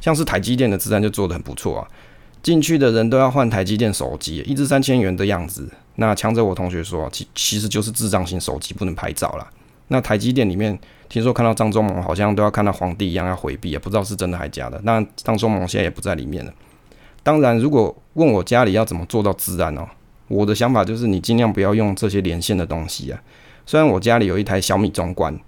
[0.00, 1.88] 像是台积电的自然就做得很不错啊，
[2.42, 9.50] 进去的人都要换台积电手机，一支三千元的样子，那强者我同学说，其其实就是智障型手机不能拍照啦。
[9.88, 10.78] 那台积电里面
[11.08, 14.80] 听说看到张忠谋好像都要看到皇帝一样要回避啊，不知道是真的还假的。
[14.84, 16.52] 那张忠谋现在也不在里面了。
[17.22, 19.88] 当然，如果问我家里要怎么做到自然哦，
[20.28, 23.20] 我的想法就是你尽量不要用这些连线的东西啊。
[23.64, 25.38] 虽然我家里有一台小米中关，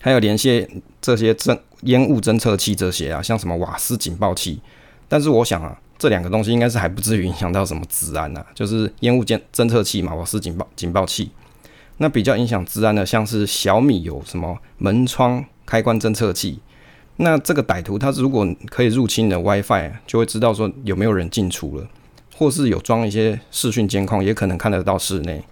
[0.00, 0.68] 还有连线
[1.00, 4.60] 这些侦烟雾侦测器这些啊，像什么瓦斯警报器，
[5.08, 5.78] 但是我想啊。
[5.96, 11.30] 这两个东西应该是还不至于影响到什么治安呐，就是烟雾监侦测器嘛，瓦斯警报警报器。
[11.98, 16.60] 那比较影响治安的，像是小米有什么门窗开关侦测器。
[17.16, 21.86] 那这个歹徒他如果可以入侵你的 WiFi，就会知道说有没有人进出了，
[22.36, 25.42] 或是有装一些视讯监控，也可能看得到室内。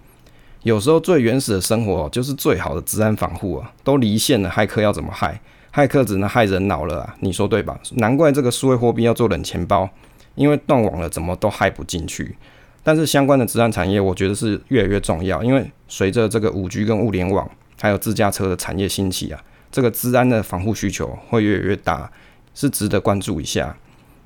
[0.63, 5.39] 有时候最原始的生活就是最好的治安防护啊，都离线了，骇客要怎么害？
[5.73, 7.79] 骇客只能害人脑了啊，你说对吧？
[7.95, 9.89] 难怪这个数位货币要做冷钱包。
[10.35, 12.35] 因为断网了，怎么都害不进去。
[12.83, 15.41] 但是相关的治安产业，我觉得是越来越重要。
[15.41, 17.49] 因为随着这个五 G 跟物联网，
[17.81, 22.11] 还有自驾车的产业兴起啊，这个治安的防护需求会越来越大，
[22.53, 23.75] 是值得关注一下。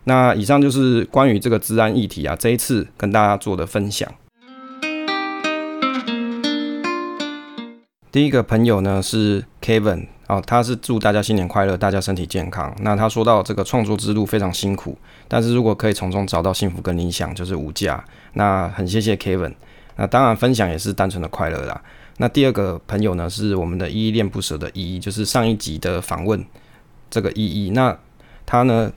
[0.05, 4.11] 那以上就是关于这个治安议题啊，这一次跟大家做的分享。
[8.11, 10.07] 第一个朋友呢是 Kevin。
[10.27, 12.75] 哦，他是祝大家新年快乐，大家身体健康。
[12.81, 18.03] 那他说到这个创作之路非常辛苦，但是如果可以从中找到幸福跟理想，就是无价。
[18.33, 19.53] 那很谢谢 Kevin。
[19.95, 21.81] 那当然分享也是单纯的快乐啦。
[22.17, 26.45] 那第二个朋友呢，是我们的依依恋不舍的依依，就是上一集的访问
[27.09, 27.69] 这个依依。
[27.69, 27.97] 那
[28.45, 28.91] 他呢，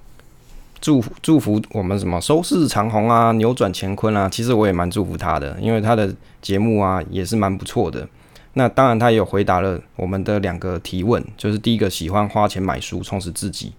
[0.81, 4.29] 祝福祝福我们什么收视长虹啊，扭转乾坤啊。
[4.29, 8.09] 其实我也蛮祝福他的，因为他的节目啊也是蛮不错的。
[8.55, 13.73] 那当然，他也有回答了我们的两个提问，就是第一个喜欢花钱买书充实自己，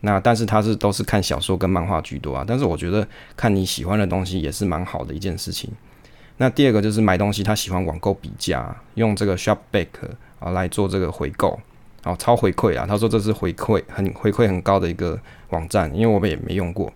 [0.00, 2.44] 那但是他是都是看小说跟漫画居多啊。
[2.44, 3.06] 但是我觉得
[3.36, 5.70] 看你喜欢的东西也是蛮好的一件事情。
[6.38, 9.86] 那第二个就是买东西，他喜欢网购比价，用这个 Shopback
[10.40, 11.58] 啊来做这个回购，
[12.02, 15.16] 哦超回馈啊，他说这是回馈很回馈很高的一个
[15.50, 16.92] 网站，因为我们也没用过。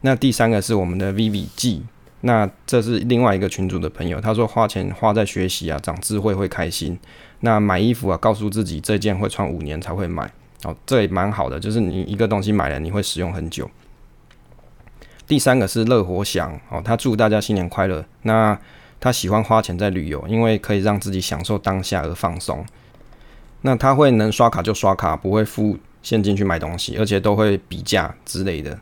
[0.00, 1.82] 那第三个是我们的 VVG。
[2.22, 6.98] 那这是另外一个群主的朋友，他说花钱花在学习啊，长智慧会开心。
[7.40, 10.30] 那买衣服啊，告诉自己这件会穿五年才会买，
[10.64, 13.70] 哦，这也蛮好的，就是你一个东西买了，你会使用很久。
[15.26, 18.04] 第三个是乐活享，哦，他祝大家新年快乐。
[18.22, 18.58] 那
[18.98, 22.66] 他喜欢花钱在旅游，因为可以让自己享受当下而放松。
[23.62, 28.78] 那他会能刷卡就刷卡，不会付现金去买东西，而且都会比价之类的。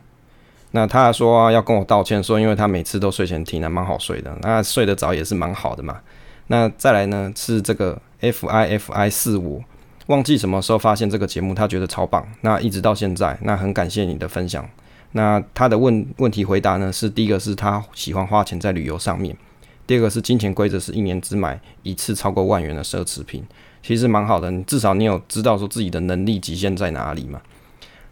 [0.72, 4.36] 那他说要跟我道歉，说因为他每次都睡前听，还蛮好睡的。
[4.42, 5.98] 那睡得早也是蛮好的嘛。
[6.48, 9.62] 那再来呢是这个 F I F I 四五，
[10.08, 12.26] 忘记什么时候发现这个节目，他觉得超棒。
[12.42, 14.68] 那一直到现在，那很感谢你的分享。
[15.12, 19.34] 那他的问问题回答呢是第一个是他喜欢花钱在旅游上面，
[19.86, 23.42] 第二个是金钱规则是一年只买一次超过万元的奢侈品，
[23.82, 24.52] 其实蛮好的。
[24.64, 27.40] 至少你有知道说自己的能力极限在哪里嘛。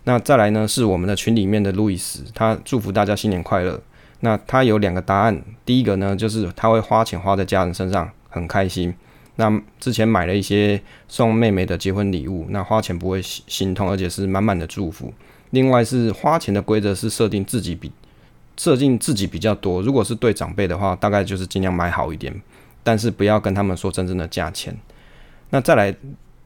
[0.09, 3.80] 那再来呢，是我们的群里面的路易斯，他祝福大家新年快乐。
[4.20, 8.94] 那他有两个答案，第一个呢，就是他会花钱花在家人身上，很开心。
[9.34, 15.12] 那之前买了一些送妹妹的结婚礼物，那花钱不会心痛，而且是满满的祝福。
[15.50, 17.90] 另外是花钱的规则是设定自己比
[18.57, 22.32] 设定自己比较多，如果是对长辈的话，大概就是尽量买好一点，
[22.84, 24.76] 但是不要跟他们说真正的价钱。
[25.50, 25.92] 那再来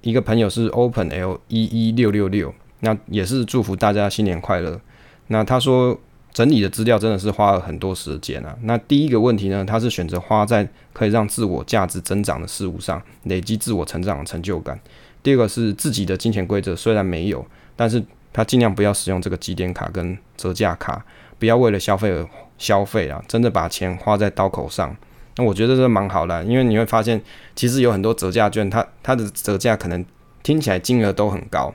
[0.01, 2.55] 一个朋友是 Open L 一一六六六。
[2.81, 4.81] 那也是祝福大家新年快乐。
[5.29, 5.99] 那他说
[6.33, 8.57] 整理的资料真的是花了很多时间啊。
[8.63, 14.79] 那第一个问题呢，他是选择花在可以让自我价值增长的事物上，累积自我成长的成就感。
[15.23, 17.45] 第二个是自己的金钱规则虽然没有，
[17.77, 18.03] 但是
[18.33, 21.05] 他尽量不要使用这个积点卡跟折价卡，
[21.39, 24.97] 不要为了消费而消费啊，真的把钱花在刀口上。
[25.37, 27.21] 那我觉得这蛮好的，因为你会发现
[27.55, 30.05] 其实有很多折价券，它它的折价可能
[30.43, 31.73] 听起来金额都很高。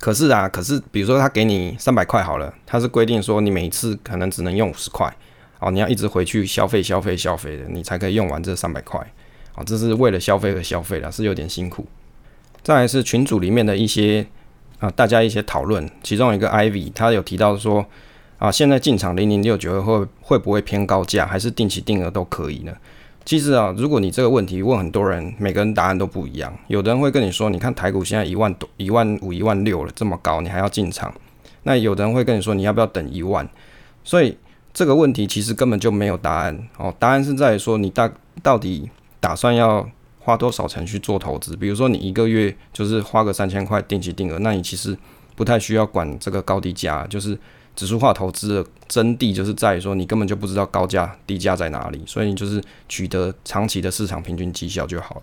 [0.00, 5.14] 可是啊，可是比如说他给你三百块好了，他是规定说你每次可能只能用五十块，
[5.58, 8.98] 哦，你要一直回去消费消费消费的，你才可以用完这三百块，
[9.54, 11.86] 哦，这是为了消费而消费的，是有点辛苦。
[12.62, 14.26] 再来是群组里面的一些
[14.78, 17.84] 啊，大家一些讨论，其中一个 Ivy 他有提到说
[18.38, 22.72] 啊，现在进场零零六九会会不会偏高价，还是定期定额都可以呢？
[23.24, 26.52] 其实啊，如果你这个问题问很多人，每个人答案都不一样。
[26.68, 31.14] 有的人会跟你说，你看台股现在一万多、一万五、一万六了，这么高，你还要进场？
[31.62, 33.48] 那有的人会跟你说，你要不要等一万？
[34.02, 34.36] 所以
[34.72, 36.92] 这个问题其实根本就没有答案哦。
[36.98, 38.10] 答案是在说你大
[38.42, 38.88] 到底
[39.20, 39.86] 打算要
[40.18, 41.54] 花多少钱去做投资？
[41.54, 44.96] 比如说你一个月就是花个三千块定期定额，那你其实
[45.36, 47.38] 不太需要管这个高低价，就是
[47.76, 55.22] 指数化投资的真谛就是在于说，你根本就不知道高价低价在哪里，所以你就是取得长期的市场平均绩效就好了。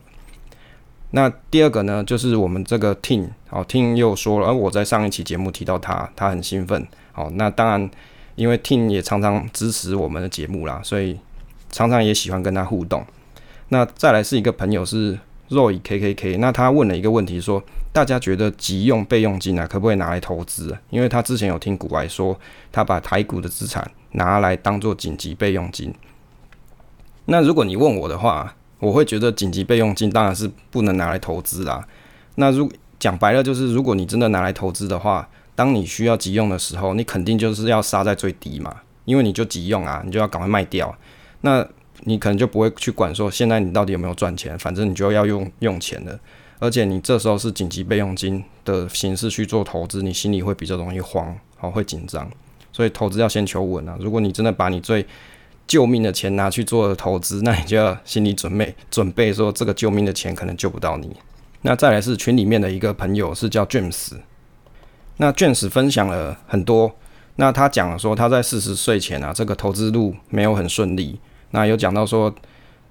[1.12, 6.86] 那第二个呢，就是我们这个 Team，好，Team 又说了，而我在上一期节目提到他，他很兴奋。
[7.14, 7.89] 好，那当然，
[8.36, 11.18] 因为 Team 也常常支持我们的节目啦，所以
[11.72, 13.06] 常常也喜欢跟他互动。
[13.70, 15.18] 那再来是一个朋友是
[15.50, 20.78] Roy K K K，那他问了一个问题，说大家觉得急用备用金啊，可不可以拿来投资？
[20.89, 22.38] 因为他之前有听股外说，
[22.72, 25.93] 他把台股的资产拿来当做紧急备用金。
[27.26, 31.88] 那如果你问我的话，我会觉得紧急备用金当然是不能拿来投资啦。
[32.36, 38.76] 那如讲白了，就是如果你真的拿来投资的话，当你需要急用的时候，你肯定就是要杀在最低嘛，
[39.06, 40.95] 因为你就急用啊，你就要赶快卖掉。
[41.41, 41.68] 那
[42.04, 46.20] 你可能就不会去管说现在你到底有没有赚钱，反正你就要用用钱了。
[46.60, 52.28] 而且你这时候是紧急备用金的形式去做投资，你心里会比较容易慌，好会紧张。
[52.72, 53.95] 所以投资要先求稳啊。
[54.00, 55.06] 如果你真的把你最
[55.68, 61.16] 救命的钱拿去做投资，那你就要心理准备，准备说这个救命的钱可能救不到你。
[61.62, 64.14] 那再来是群里面的一个朋友是叫 James，
[65.18, 66.95] 那 James 分享了很多，
[67.36, 71.20] 那他讲了说他在四十岁前啊，这个投资路没有很顺利。
[71.58, 72.32] 那有讲到说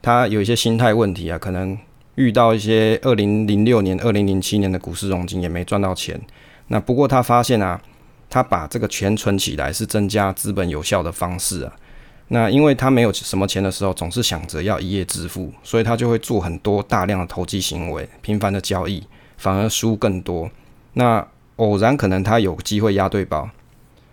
[0.03, 1.79] 他有一些心态问题啊，可能
[2.17, 6.21] 遇到一些二零零六年、二零零七年的股市融金也没赚到钱。
[6.67, 7.81] 那不过他发现啊，
[8.29, 11.73] 他把这个钱存起来是增加资本有效的方式啊。
[12.27, 19.01] 那因为他没有什么钱的时候，总是想着要一夜致富，所以他就会做很多大量的投机行为，频繁的交易，
[19.37, 20.51] 反而输更多。
[20.95, 23.49] 那偶然可能他有机会押对宝，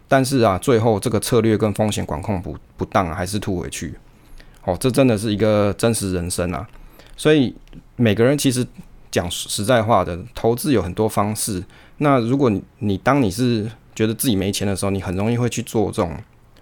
[0.07, 3.95] 但是啊，最后这个策略跟风险管控不不当，还是吐回去。
[4.65, 6.67] 哦，这真的是一个真实人生啊！
[7.17, 7.55] 所以
[7.95, 8.65] 每个人其实
[9.11, 11.63] 讲实在话的，投资有很多方式。
[11.97, 16.17] 那如果你你当你是觉得自己没钱的时候，你很容易会去做这种。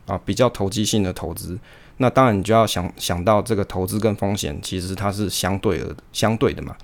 [0.08, 1.58] 啊，比较投机性的投资，
[1.98, 6.76] 那当然你就要想想到这个投资跟风险，其实它是相对的，相对的嘛。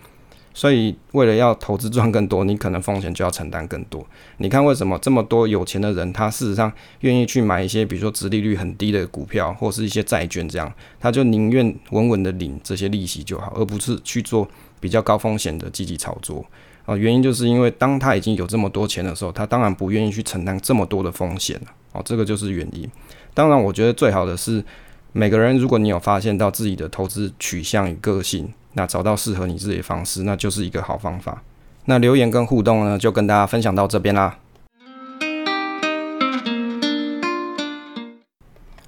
[0.57, 4.03] 所以为了要投资赚更多，你可能风险就要承担更多。
[4.37, 14.49] 你看为什么这么多有钱的人，他事实上愿意去买一些，比如说殖利率很低的股票，或是一些债券这样，他就宁愿稳稳的领这些利息就好，而不是去做
[14.79, 16.43] 比较高风险的积极炒作。
[16.87, 21.67] 啊，原因就是因为当他已经有这么多钱的时候，他当然不愿意去承担这么多的风险了。
[21.91, 22.89] 哦，这个就是原因。
[23.35, 24.63] 当然，我觉得最好的是
[25.11, 31.41] 每个人，如果你有发现到自己的投资取向与个性，那找到适合你自己的方式，那就是一个好方法。
[31.85, 34.37] 那留言跟互动呢，就跟大家分享到这边啦。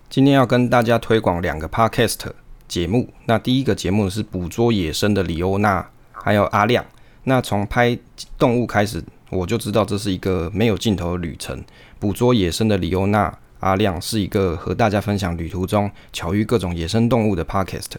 [0.08, 2.20] 今天要跟大家推广两个 podcast
[2.68, 3.10] 节目。
[3.26, 6.86] 那第一个节目是捕捉野生的李欧娜，还有阿亮。
[7.24, 7.98] 那从拍
[8.38, 11.60] 动物开始，我就知道这是一个没有尽头的旅程。
[11.98, 13.36] 捕捉野生的李欧娜。
[13.62, 17.92] 阿亮是一个和大家分享旅途中巧遇各种野生动物的 podcast。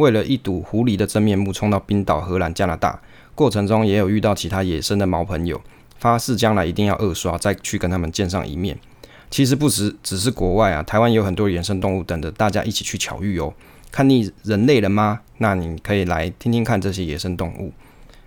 [0.00, 2.98] 为了一睹狐狸的真面目，冲到冰岛、荷兰、加拿大，
[3.34, 5.60] 过程中也有遇到其他野生的毛朋友，
[5.98, 8.78] 发誓将来一定要二刷，再去跟他们见上一面。
[9.30, 13.52] 其实不只只是国外啊，台湾有很多野生动物等着大家一起去巧遇哦。
[13.92, 15.20] 看腻人类了吗？
[15.38, 17.72] 那你可以来听听看这些野生动物。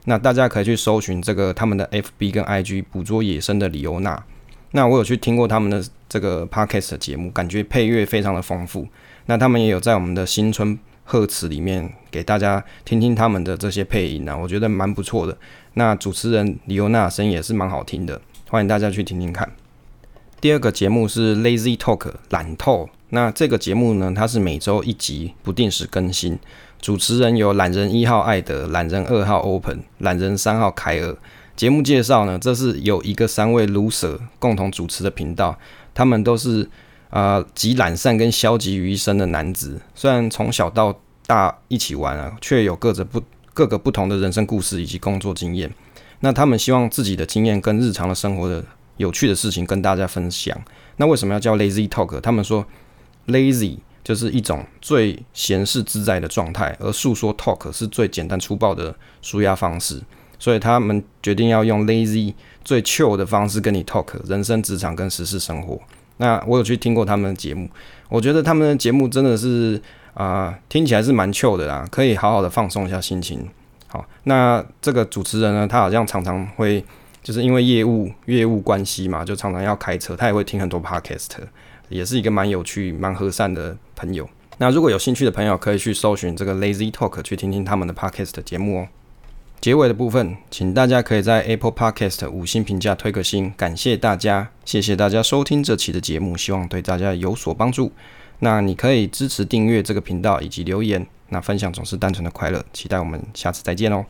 [0.06, 4.24] 那大家可以去搜寻这个他们的 FB 跟 IG，捕捉野生的李欧娜。
[4.72, 8.88] 那我有去听过他们的这个 podcast 节目，感觉配乐非常的丰富。
[9.28, 15.38] 那他们也有在我们的新春贺词里面给大家听听他们的这些配音啊，我觉得蛮不错的。
[15.74, 19.52] 那主持人李欧娜声音也是蛮好听的，欢迎大家去听听看。
[20.40, 26.38] 第二个节目是 Lazy Talk 懒透，那这个节目呢，它是每周一集，不定时更新。
[26.82, 31.16] 主持人有懒人一号艾德、懒人二号 Open、懒人三号凯尔。
[31.56, 35.58] 节目介绍呢，这是有一个三位 loser 共同主持的频道，
[35.94, 36.70] 他们都是
[37.14, 43.22] 啊集懒散跟消极于一身的男子，虽然从小到大一起玩啊，却有各着不
[43.54, 45.72] 各个不同的人生故事以及工作经验。
[46.22, 48.66] 那他们希望自己的经验跟日常的生活的
[48.98, 50.60] 有趣的事情跟大家分享。
[50.98, 52.20] 那为什么要叫 lazy talk？
[52.20, 52.66] 他们说
[53.28, 60.02] lazy 就是一种最闲适自在的状态，而诉说 talk 是最简单粗暴的舒压方式。
[60.40, 62.34] 所以他们决定要用 lazy
[62.66, 65.80] 最 chill 的方式跟你 talk 人生、职场跟时事生活。
[66.18, 67.70] 那我有去听过他们的节目，
[68.10, 69.82] 我觉得他们的节目真的是
[70.14, 73.50] 啊，听起来是蛮 Q 的啦，可以好好的放松一下心情。
[73.88, 76.84] 好，那这个主持人呢，他好像常常会
[77.22, 81.30] 就是因为业务业务关系嘛，就常常要开车，他也会听很多 podcast，
[81.90, 84.28] 也是一个蛮有趣、蛮和善的朋友。
[84.60, 88.88] 那如果有兴趣的朋友，可以去搜寻这个 lazy talk 去听听他们的 podcast 节目哦。
[89.64, 97.90] 结尾的部分，请大家可以在 Apple Podcast 五星评价推个星，感谢大家，谢谢大家收听这期的节目，希望对大家有所帮助。
[98.40, 104.06] 那你可以支持订阅这个频道以及留言，那分享总是单纯的快乐，期待我们下次再见哦。